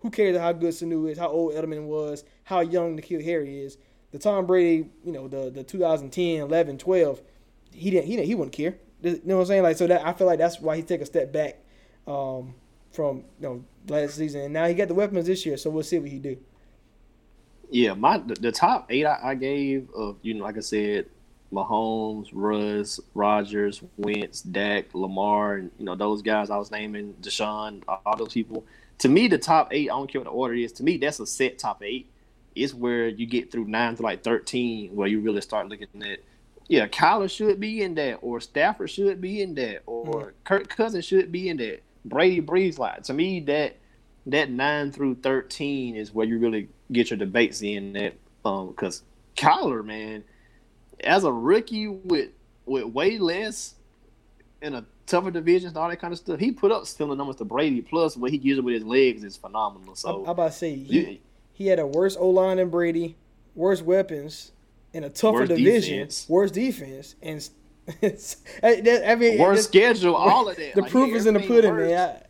[0.00, 3.78] who cares how good Sanu is, how old Edelman was, how young N'Keal Harry is.
[4.12, 7.22] The Tom Brady, you know, the the 2010, 11, 12,
[7.72, 8.76] he didn't he didn't he wouldn't care.
[9.02, 9.62] You know what I'm saying?
[9.62, 11.58] Like so that I feel like that's why he take a step back
[12.06, 12.54] um,
[12.92, 14.42] from you know last season.
[14.42, 16.36] And now he got the weapons this year, so we'll see what he do.
[17.70, 21.06] Yeah, my the, the top eight I, I gave of you know, like I said,
[21.52, 27.82] Mahomes, Russ, Rodgers, Wentz, Dak, Lamar, and you know those guys I was naming, Deshaun,
[27.88, 28.64] all those people.
[28.98, 30.72] To me, the top eight, I don't care what the order is.
[30.72, 32.08] To me, that's a set top eight.
[32.54, 36.20] It's where you get through nine to like thirteen, where you really start looking at,
[36.68, 40.28] yeah, Kyler should be in that, or Stafford should be in that, or hmm.
[40.44, 41.82] Kirk Cousins should be in that.
[42.04, 43.76] Brady Brees, like to me, that
[44.26, 47.94] that nine through thirteen is where you really get your debates in.
[47.94, 50.24] That because um, Kyler, man,
[51.04, 52.30] as a rookie with
[52.66, 53.74] with way less
[54.62, 57.36] in a tougher division and all that kind of stuff, he put up similar numbers
[57.36, 57.80] to Brady.
[57.80, 59.94] Plus, what he gives with his legs is phenomenal.
[59.96, 61.18] So I about to say he, you-
[61.52, 63.16] he had a worse O line than Brady,
[63.54, 64.52] worse weapons,
[64.94, 66.26] and a tougher division, defense.
[66.28, 67.48] worse defense, and
[68.62, 70.74] I I mean, worse schedule, all of that.
[70.74, 71.98] The Like, proof is in the pudding, man.
[71.98, 72.22] I,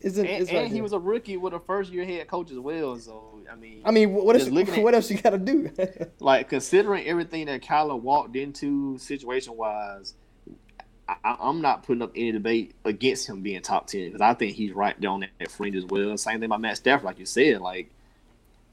[0.00, 2.50] it's in, And, it's and he was a rookie with a first year head coach
[2.50, 2.96] as well.
[2.98, 4.48] So I mean, I mean, what else?
[4.48, 5.70] just What else you got to do?
[6.20, 10.14] like considering everything that Kyler walked into situation wise,
[11.08, 14.54] I, I'm not putting up any debate against him being top ten because I think
[14.54, 16.16] he's right there on that, that fringe as well.
[16.16, 17.60] Same thing about Matt Stafford, like you said.
[17.60, 17.90] Like,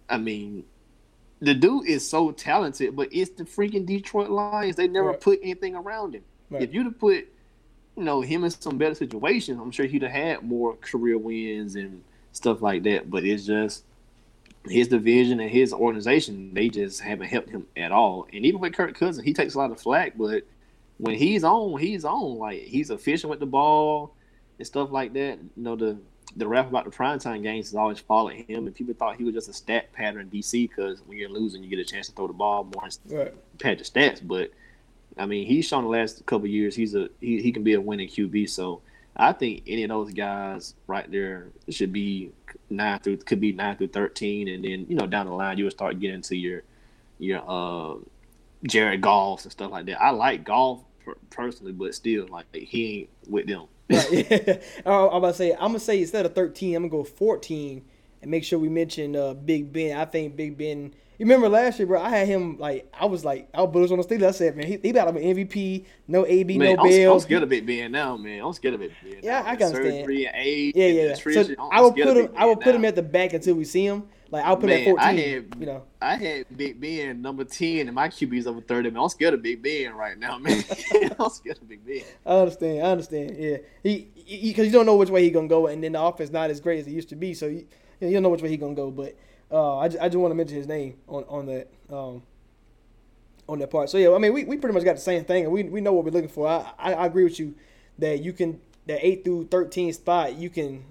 [0.10, 0.66] I mean,
[1.40, 4.76] the dude is so talented, but it's the freaking Detroit Lions.
[4.76, 5.22] They never Right.
[5.22, 6.24] put anything around him.
[6.50, 6.62] Right.
[6.64, 7.28] If you'd have put,
[7.98, 11.76] you know, him in some better situations, I'm sure he'd have had more career wins
[11.76, 13.10] and stuff like that.
[13.10, 13.84] But it's just
[14.68, 18.28] his division and his organization, they just haven't helped him at all.
[18.34, 20.44] And even with Kirk Cousins, he takes a lot of flack, but
[20.98, 22.38] when he's on, he's on.
[22.38, 24.14] Like he's efficient with the ball
[24.58, 25.40] and stuff like that.
[25.56, 25.98] You know, the
[26.38, 29.34] the rap about the primetime games has always followed him, and people thought he was
[29.34, 32.14] just a stat pattern in DC because when you're losing, you get a chance to
[32.14, 33.60] throw the ball more and right.
[33.60, 34.26] pad your stats.
[34.26, 34.52] But
[35.18, 37.82] I mean, he's shown the last couple years he's a he, he can be a
[37.82, 38.50] winning QB.
[38.50, 38.82] So
[39.16, 42.32] I think any of those guys right there should be
[42.70, 45.64] nine through could be nine through thirteen, and then you know down the line you
[45.66, 46.64] would start getting to your
[47.20, 47.96] your uh
[48.68, 50.02] Jared Goffs and stuff like that.
[50.02, 53.68] I like Goff per- personally, but still like he ain't with them.
[53.90, 54.64] Right.
[54.86, 57.84] Oh, I'm to say I'm gonna say instead of 13, I'm gonna go 14
[58.26, 59.96] and make sure we mention uh, Big Ben.
[59.98, 60.94] I think Big Ben.
[61.18, 62.02] You remember last year, bro?
[62.02, 64.28] I had him like I was like I was bullish on the Steelers.
[64.28, 65.86] I said, man, he, he about to be MVP.
[66.08, 67.14] No AB, Man, no I'm, Bell.
[67.14, 68.44] I'm scared of Big Ben now, man.
[68.44, 69.20] I'm scared of Big Ben.
[69.24, 69.50] Yeah, now.
[69.52, 70.02] I can understand.
[70.02, 71.14] Surgery and age, Yeah, yeah.
[71.14, 72.30] So I'm- I will put him.
[72.36, 74.04] I will put him at the back until we see him.
[74.32, 75.08] Like I'll put him Man, at 14.
[75.08, 75.84] I had- you know.
[76.02, 78.90] I had Big Ben number ten, and my QB's over thirty.
[78.90, 80.64] Man, I'm scared of Big Ben right now, man.
[81.20, 82.02] I'm scared of Big Ben.
[82.26, 82.80] I understand.
[82.86, 83.36] I understand.
[83.40, 84.10] Yeah, he
[84.52, 86.60] because you don't know which way he gonna go, and then the offense not as
[86.60, 87.34] great as it used to be.
[87.34, 87.68] So you,
[88.00, 88.92] you don't know which way he gonna go.
[88.92, 89.16] But
[89.52, 92.24] uh, I, just, I just want to mention his name on on that um,
[93.48, 93.90] on that part.
[93.90, 95.82] So yeah, I mean we, we pretty much got the same thing, and we, we
[95.82, 96.48] know what we're looking for.
[96.48, 97.56] I, I, I agree with you
[98.00, 100.86] that you can that eight through thirteen spot you can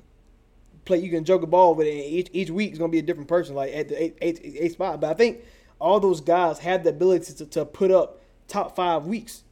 [0.85, 1.91] play you can joke a ball with it.
[1.91, 4.73] Each each week is gonna be a different person, like at the eight, eight, eight
[4.73, 5.01] spot.
[5.01, 5.45] But I think
[5.81, 9.43] all those guys have the ability to, to put up top five weeks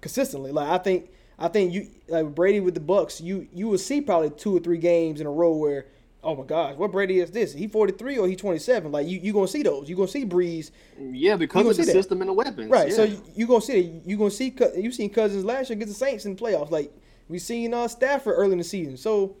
[0.00, 0.52] consistently.
[0.52, 4.00] Like I think I think you like Brady with the Bucs, you you will see
[4.00, 5.86] probably two or three games in a row where
[6.26, 7.52] oh my gosh, what Brady is this?
[7.52, 8.92] He forty three or he twenty seven?
[8.92, 9.88] Like you you gonna see those?
[9.88, 12.70] You gonna see Brees, Yeah, because of the see system and the weapons.
[12.70, 12.88] right?
[12.88, 12.94] Yeah.
[12.94, 14.08] So you, you gonna see that?
[14.08, 16.70] You gonna see Cou- you seen Cousins last year get the Saints in the playoffs.
[16.70, 16.92] Like
[17.28, 18.96] we seen uh, Stafford early in the season.
[18.96, 19.36] So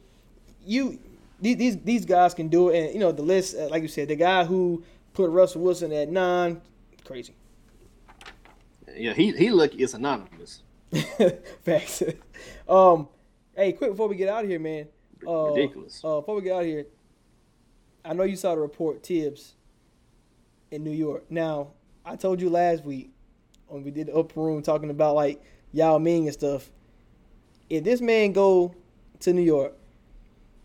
[0.64, 0.98] you
[1.40, 4.08] these these, guys can do it, and you know the list, uh, like you said,
[4.08, 4.82] the guy who
[5.12, 6.62] put Russell Wilson at nine,
[7.04, 7.34] crazy.
[8.96, 10.62] yeah, he he lucky it's anonymous.
[11.64, 12.02] Facts.
[12.68, 13.08] um,
[13.54, 14.88] hey, quick before we get out of here, man.
[15.26, 16.00] Uh, Ridiculous.
[16.04, 16.86] Uh, before we get out of here,
[18.04, 19.54] I know you saw the report Thibs
[20.70, 21.24] in New York.
[21.30, 21.72] Now,
[22.04, 23.10] I told you last week
[23.66, 26.70] when we did the upper room talking about like Yao Ming and stuff.
[27.68, 28.74] If this man go
[29.20, 29.74] to New York,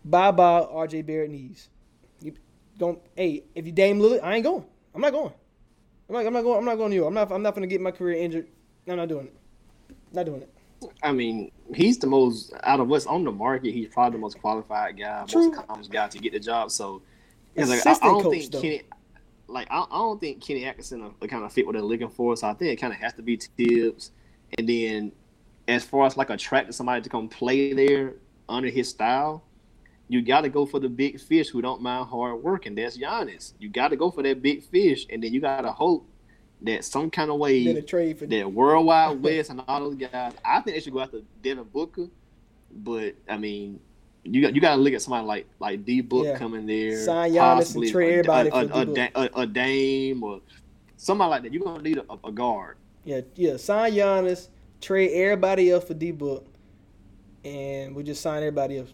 [0.04, 1.68] bye bye RJ Barrett knees.
[2.20, 2.34] You
[2.78, 3.00] don't.
[3.16, 4.64] Hey, if you Dame Lillard, I ain't going.
[4.94, 5.32] I'm not going.
[6.08, 6.58] I'm not, I'm not going.
[6.58, 7.08] I'm not going to New York.
[7.08, 7.32] I'm not.
[7.32, 8.46] I'm not going to get my career injured.
[8.86, 9.34] I'm not doing it.
[10.12, 10.51] Not doing it.
[11.02, 13.72] I mean, he's the most out of what's on the market.
[13.72, 15.48] He's probably the most qualified guy, True.
[15.48, 16.70] most accomplished guy to get the job.
[16.70, 17.02] So,
[17.56, 18.60] like, I, I don't coach, think though.
[18.60, 18.82] Kenny,
[19.48, 22.08] like I, I don't think Kenny Atkinson will, will kind of fit what they're looking
[22.08, 22.36] for.
[22.36, 24.10] So I think it kind of has to be Thibs.
[24.58, 25.12] And then,
[25.68, 28.16] as far as like attracting somebody to come play there
[28.48, 29.44] under his style,
[30.08, 32.98] you got to go for the big fish who don't mind hard work, and that's
[32.98, 33.54] Giannis.
[33.58, 36.06] You got to go for that big fish, and then you got to hope
[36.64, 40.32] that some kind of way a trade for that Worldwide West and all those guys.
[40.44, 42.08] I think they should go after Devin Booker,
[42.70, 43.80] but I mean,
[44.24, 46.38] you got you got to look at somebody like like D Book Yeah.
[46.38, 49.10] coming there, Sign Giannis and trade everybody a, for a, a, D-Book.
[49.14, 50.40] a, a Dame or
[50.96, 51.52] somebody like that.
[51.52, 52.76] You're gonna need a, a guard.
[53.04, 53.56] Yeah, yeah.
[53.56, 54.48] Sign Giannis,
[54.80, 56.46] trade everybody else for D Book,
[57.44, 58.92] and we just sign everybody else.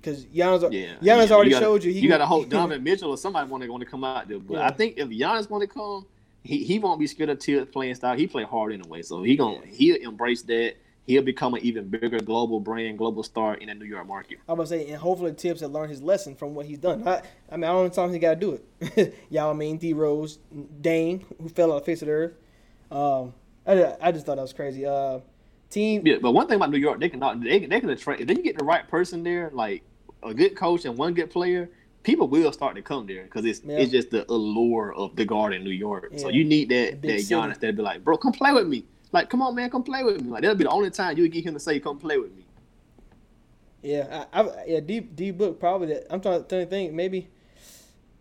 [0.00, 1.92] Because Giannis, Yeah, Giannis yeah, already gotta, showed you.
[1.92, 4.28] He you got to hope Donovan Mitchell or somebody want to want to come out
[4.28, 4.38] there.
[4.38, 4.66] But Yeah.
[4.66, 6.06] I think if Giannis want to come,
[6.46, 8.16] he, he won't be scared of Thibs playing style.
[8.16, 10.74] He play hard anyway, so he gonna he'll embrace that.
[11.06, 14.38] He'll become an even bigger global brand, global star in the New York market.
[14.48, 17.06] I'm gonna say, and hopefully Thibs has learned his lesson from what he's done.
[17.06, 19.14] I, I mean, I don't know he got to do it.
[19.30, 20.38] Y'all I mean D Rose,
[20.80, 22.34] Dane, who fell on the face of the earth.
[22.90, 23.34] Um,
[23.66, 24.86] I, I just thought that was crazy.
[24.86, 25.20] Uh,
[25.70, 28.20] team, Yeah, but one thing about New York, they can not they, they can attract.
[28.20, 29.82] If then you get the right person there, like
[30.22, 31.70] a good coach and one good player,
[32.06, 33.78] people will start to come there because it's Yeah.
[33.78, 36.12] it's just the allure of the Garden, New York.
[36.16, 37.34] So you need that that city.
[37.34, 38.86] Giannis that'll be like, bro, come play with me.
[39.12, 40.30] Like, come on, man, come play with me.
[40.30, 42.34] Like that'll be the only time you would get him to say, come play with
[42.36, 42.44] me.
[43.82, 45.88] yeah, I, I, yeah, D D Book probably.
[45.88, 46.92] That, I'm trying to think.
[46.92, 47.28] Maybe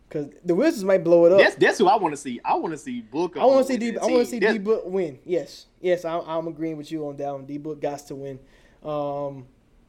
[0.09, 1.39] because the Wizards might blow it up.
[1.39, 2.39] That's that's who I want to see.
[2.43, 3.39] I want to see Booker.
[3.39, 3.97] I want to see D.
[3.97, 5.19] I want to see That's- D Book win.
[5.25, 7.45] Yes, yes, I'm, I'm agreeing with you on that one.
[7.45, 8.39] D Book got to win.
[8.83, 9.45] Um,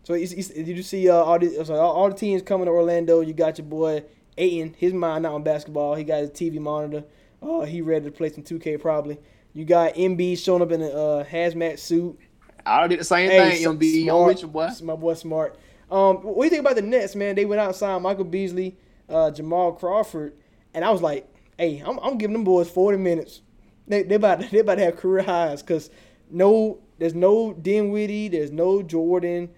[0.06, 2.66] so you, you, did you see uh, all the so all, all the teams coming
[2.66, 3.22] to Orlando?
[3.22, 4.04] You got your boy
[4.38, 4.72] Ayton.
[4.78, 5.96] His mind not on basketball.
[5.96, 7.02] He got his TV monitor.
[7.42, 9.18] Uh, he ready to play some 2K probably.
[9.52, 12.20] You got MB showing up in a uh, hazmat suit.
[12.64, 13.66] I did the same Hey, thing.
[13.76, 14.26] MB, smart.
[14.28, 14.68] with you, boy.
[14.84, 15.58] My boy smart.
[15.90, 17.34] Um, what do you think about the Nets, man?
[17.34, 18.76] They went out and signed Michael Beasley,
[19.08, 20.34] uh, Jamal Crawford,
[20.72, 21.28] and I was like,
[21.58, 23.40] hey, I'm, I'm giving them boys 40 minutes.
[23.88, 25.90] They they about they about to have career highs because
[26.30, 29.50] no, there's no Dinwiddie, there's no Jordan,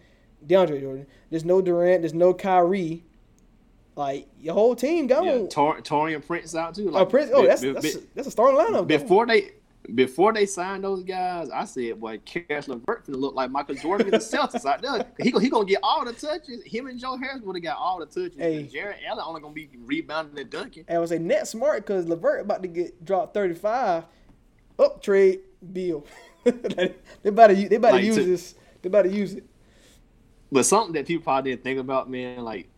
[0.47, 3.05] DeAndre Jordan, there's no Durant, there's no Kyrie.
[3.97, 5.24] Like your whole team gone.
[5.24, 6.89] Yeah, Tor- Taurean Prince out too.
[6.89, 8.72] oh, Like, Prince, oh, that's be- that's, be- that's a starting lineup.
[8.72, 8.84] though.
[8.84, 9.51] before they
[9.95, 14.07] before they signed those guys, I said, boy, Caris LeVert finna look like Michael Jordan
[14.09, 15.05] in the Celtics out there.
[15.18, 16.62] He he gonna get all the touches.
[16.64, 18.36] Him and Joe Harris would have got all the touches.
[18.39, 18.59] Hey.
[18.59, 20.84] And Jarrett Allen only gonna be rebounding and dunking.
[20.86, 24.05] And I would say net smart because Levert about to get dropped 35.
[24.78, 25.41] Up trade
[25.72, 26.07] Bill.
[26.45, 28.55] they about to they about Like, to use to- this.
[28.82, 29.45] They about to use it.
[30.51, 32.68] But something that people probably didn't think about, man, like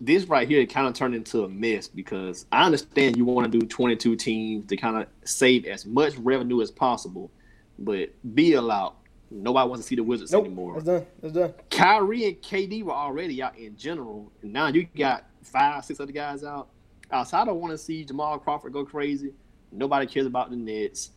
[0.00, 3.58] this right here, kind of turned into a mess because I understand you want to
[3.58, 7.30] do 22 teams to kind of save as much revenue as possible,
[7.78, 8.94] but be allowed.
[9.30, 10.44] Nobody wants to see the Wizards Nope.
[10.46, 10.74] anymore.
[10.74, 11.06] That's done.
[11.20, 11.54] That's done.
[11.70, 16.12] Kyrie and KD were already out in general, and now you got five, six other
[16.12, 16.68] guys out.
[17.10, 19.32] Outside, I want to see Jamal Crawford go crazy.
[19.72, 21.10] Nobody cares about the Nets.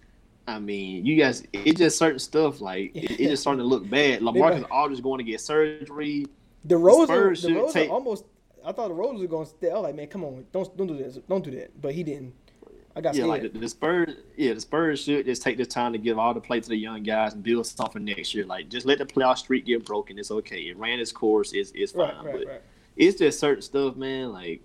[0.47, 3.87] I mean, you guys, it's just certain stuff like it, it's just starting to look
[3.89, 4.21] bad.
[4.21, 6.25] Lamarcus Aldridge going to get surgery.
[6.65, 8.25] The Rose, the should Rose take- almost.
[8.65, 9.69] I thought the Rose was going to stay.
[9.69, 11.79] I was like, man, come on, don't don't do this, don't do that.
[11.81, 12.33] But he didn't.
[12.95, 13.27] I got Yeah, scared.
[13.43, 14.15] like the, the Spurs.
[14.37, 16.75] Yeah, the Spurs should just take this time to give all the play to the
[16.75, 18.43] young guys and build something next year.
[18.45, 20.17] Like, just let the playoff streak get broken.
[20.17, 20.61] It's okay.
[20.61, 21.53] It ran its course.
[21.53, 22.07] It's it's fine.
[22.15, 22.61] right, right, but right.
[22.97, 24.31] it's just certain stuff, man.
[24.33, 24.61] Like,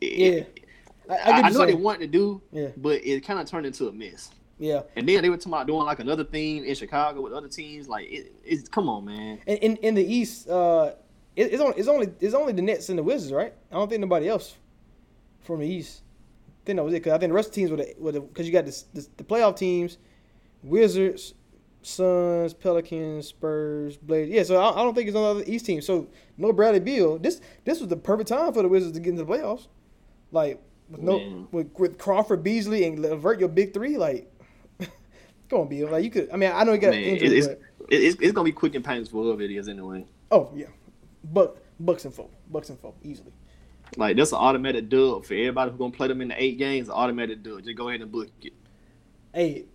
[0.00, 0.62] it- Yeah.
[1.08, 2.68] I, I, I, I know what they wanted to do, Yeah.
[2.76, 4.30] but it kind of turned into a mess.
[4.60, 4.82] Yeah.
[4.94, 7.88] And then they were talking about doing like another theme in Chicago with other teams.
[7.88, 9.40] Like, it, it's come on, man.
[9.46, 10.92] And in, in the East, uh,
[11.34, 13.54] it, it's only it's only it's only the Nets and the Wizards, right?
[13.72, 14.56] I don't think nobody else
[15.40, 16.02] from the East.
[16.46, 17.00] I think that was it.
[17.00, 19.08] Cause I think the rest of the teams were the because you got this, this,
[19.16, 19.96] the playoff teams,
[20.62, 21.32] Wizards,
[21.80, 24.34] Suns, Pelicans, Spurs, Blazers.
[24.34, 25.80] Yeah, so I, I don't think it's on the other East team.
[25.80, 26.06] So
[26.36, 27.18] no Bradley Beal.
[27.18, 29.68] This this was the perfect time for the Wizards to get into the playoffs.
[30.32, 31.48] Like with no Man.
[31.52, 33.96] with, with Crawford, Beasley, and Levert, your big three.
[33.96, 34.30] Like,
[35.50, 35.90] come on, Beal.
[35.90, 36.30] Like you could.
[36.32, 38.52] I mean, I know you got Man, injured, it's, but it, it's it's gonna be
[38.52, 40.06] quick and painful whoever it is anyway.
[40.30, 40.66] oh yeah,
[41.24, 43.32] Buck Bucks and four, Bucks and four, easily.
[43.96, 46.88] Like that's an automatic dub for everybody who's gonna play them in the eight games.
[46.88, 47.64] Automatic dub.
[47.64, 48.52] Just go ahead and book it.
[49.34, 49.66] Hey,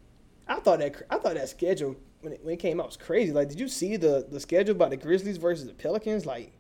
[0.48, 3.32] I thought that I thought that schedule when it, when it came out was crazy.
[3.34, 6.26] Like, did you see the the schedule about the Grizzlies versus the Pelicans?
[6.26, 6.54] Like,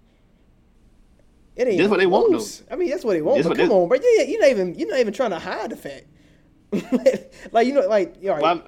[1.55, 1.77] it ain't.
[1.77, 2.63] That's what they want, close.
[2.69, 3.37] I mean, that's what they want.
[3.37, 3.97] That's But what come on, bro.
[4.01, 6.05] Yeah, you're not even you're not even trying to hide the fact.
[7.51, 8.63] like you know, like you know, Well,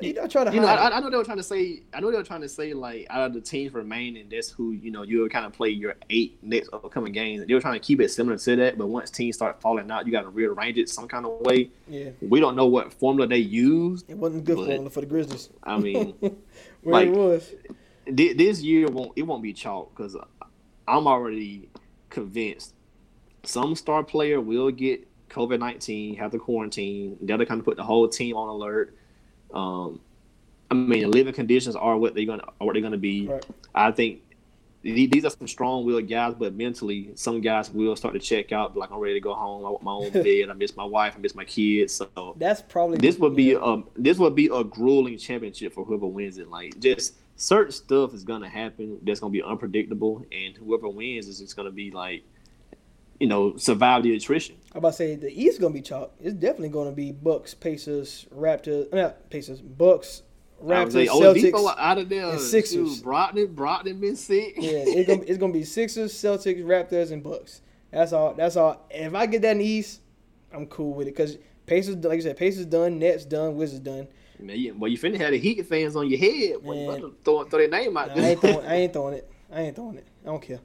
[0.00, 0.66] You're not trying to You know.
[0.66, 1.82] I, I know they were trying to say.
[1.94, 4.72] I know they were trying to say like out of the teams remaining, that's who
[4.72, 7.44] you know you'll kind of play your eight next upcoming games.
[7.46, 10.04] They were trying to keep it similar to that, but once teams start falling out,
[10.06, 11.70] you got to rearrange it some kind of way.
[11.88, 14.10] yeah, We don't know what formula they used.
[14.10, 15.48] it wasn't good formula for the Grizzlies.
[15.62, 16.36] I mean, Where
[16.84, 17.54] like- it was.
[18.14, 20.16] thi- this year won't it won't be chalk because
[20.86, 21.70] I'm already
[22.10, 22.74] convinced
[23.44, 27.16] some star player will get COVID nineteen, have to quarantine.
[27.22, 28.94] That'll kind of put the whole team on alert.
[29.52, 30.00] Um,
[30.70, 33.28] I mean, the living conditions are what they're gonna are what they're gonna be.
[33.28, 33.46] Right.
[33.74, 34.20] I think
[34.82, 38.76] th- these are some strong-willed guys, but mentally, some guys will start to check out.
[38.76, 39.64] Like I'm ready to go home.
[39.64, 40.50] I want my own bed.
[40.50, 41.14] I miss my wife.
[41.16, 41.94] I miss my kids.
[41.94, 43.58] So That's probably this would be yeah.
[43.58, 46.48] um this would be a grueling championship for whoever wins it.
[46.48, 51.38] Like just certain stuff is gonna happen that's gonna be unpredictable, and whoever wins is
[51.38, 52.24] just gonna be like,
[53.20, 54.56] you know, survive the attrition.
[54.72, 56.12] I'm about to say the East gonna be chalk.
[56.20, 60.22] It's definitely gonna be Bucks, Pacers, Raptors, uh, not Pacers, Bucks,
[60.62, 61.52] Raptors, say Celtics.
[61.52, 62.30] Oladipo out of there.
[62.30, 62.96] and Sixers.
[62.96, 64.54] Shoot, Brogdon, Brogdon been sick.
[64.56, 67.62] Yeah, it's gonna it's gonna be Sixers, Celtics, Raptors, and Bucks.
[67.90, 68.34] That's all.
[68.34, 68.86] That's all.
[68.90, 70.00] If I get that in the East,
[70.52, 74.08] I'm cool with it because Pacers, like you said, Pacers done, Nets done, Wizards done.
[74.40, 76.98] Man, you, well, you finna have the Heat fans on your head when you Man.
[76.98, 78.66] about to throw, throw their name out Nah, I ain't throwing.
[78.66, 79.30] I ain't throwing it.
[79.50, 80.06] I ain't throwing it.
[80.24, 80.60] I don't care.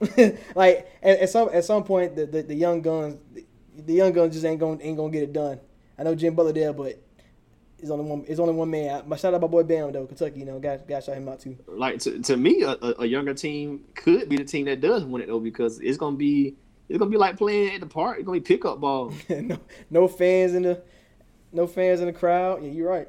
[0.54, 3.44] like at, at some at some point, the, the, the young guns, the,
[3.76, 5.60] the young guns just ain't gonna ain't gonna get it done.
[5.98, 7.02] I know Jim Butler there, but
[7.78, 8.24] it's only one.
[8.26, 9.08] It's only one man.
[9.08, 10.40] My shout out my boy Bam though, Kentucky.
[10.40, 11.56] You know, got got shout him out too.
[11.66, 15.04] like to, to me, a, a a younger team could be the team that does
[15.04, 16.56] win it though, because it's gonna be
[16.88, 18.18] it's gonna be like playing at the park.
[18.18, 19.12] It's gonna be pickup ball.
[19.28, 19.58] no
[19.90, 20.82] no fans in the
[21.52, 22.64] no fans in the crowd.
[22.64, 23.08] Yeah, you're right.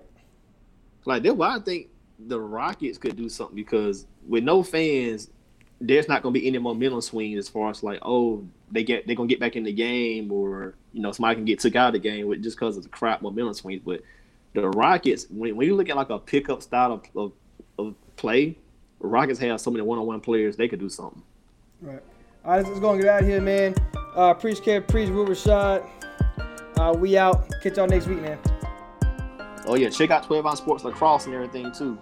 [1.05, 1.87] Like that's why I think
[2.19, 5.29] the Rockets could do something because with no fans,
[5.81, 9.07] there's not going to be any momentum swings as far as like, oh, they get
[9.07, 11.75] they're going to get back in the game, or you know, somebody can get took
[11.75, 13.81] out of the game with just because of the crap momentum swings.
[13.85, 14.01] But
[14.53, 17.31] the Rockets, when, when you look at like a pickup style of, of,
[17.77, 18.57] of play,
[18.99, 21.21] Rockets have so many one-on-one players they could do something.
[21.81, 22.03] Right.
[22.43, 23.75] All right, let's go and get out of here, man.
[24.15, 25.87] Uh, preach, care, preach, Will Rashad.
[26.77, 27.49] Uh, we out.
[27.61, 28.39] Catch y'all next week, man.
[29.65, 31.97] Oh yeah, check out Twelve Ounce Sports Lacrosse and everything too.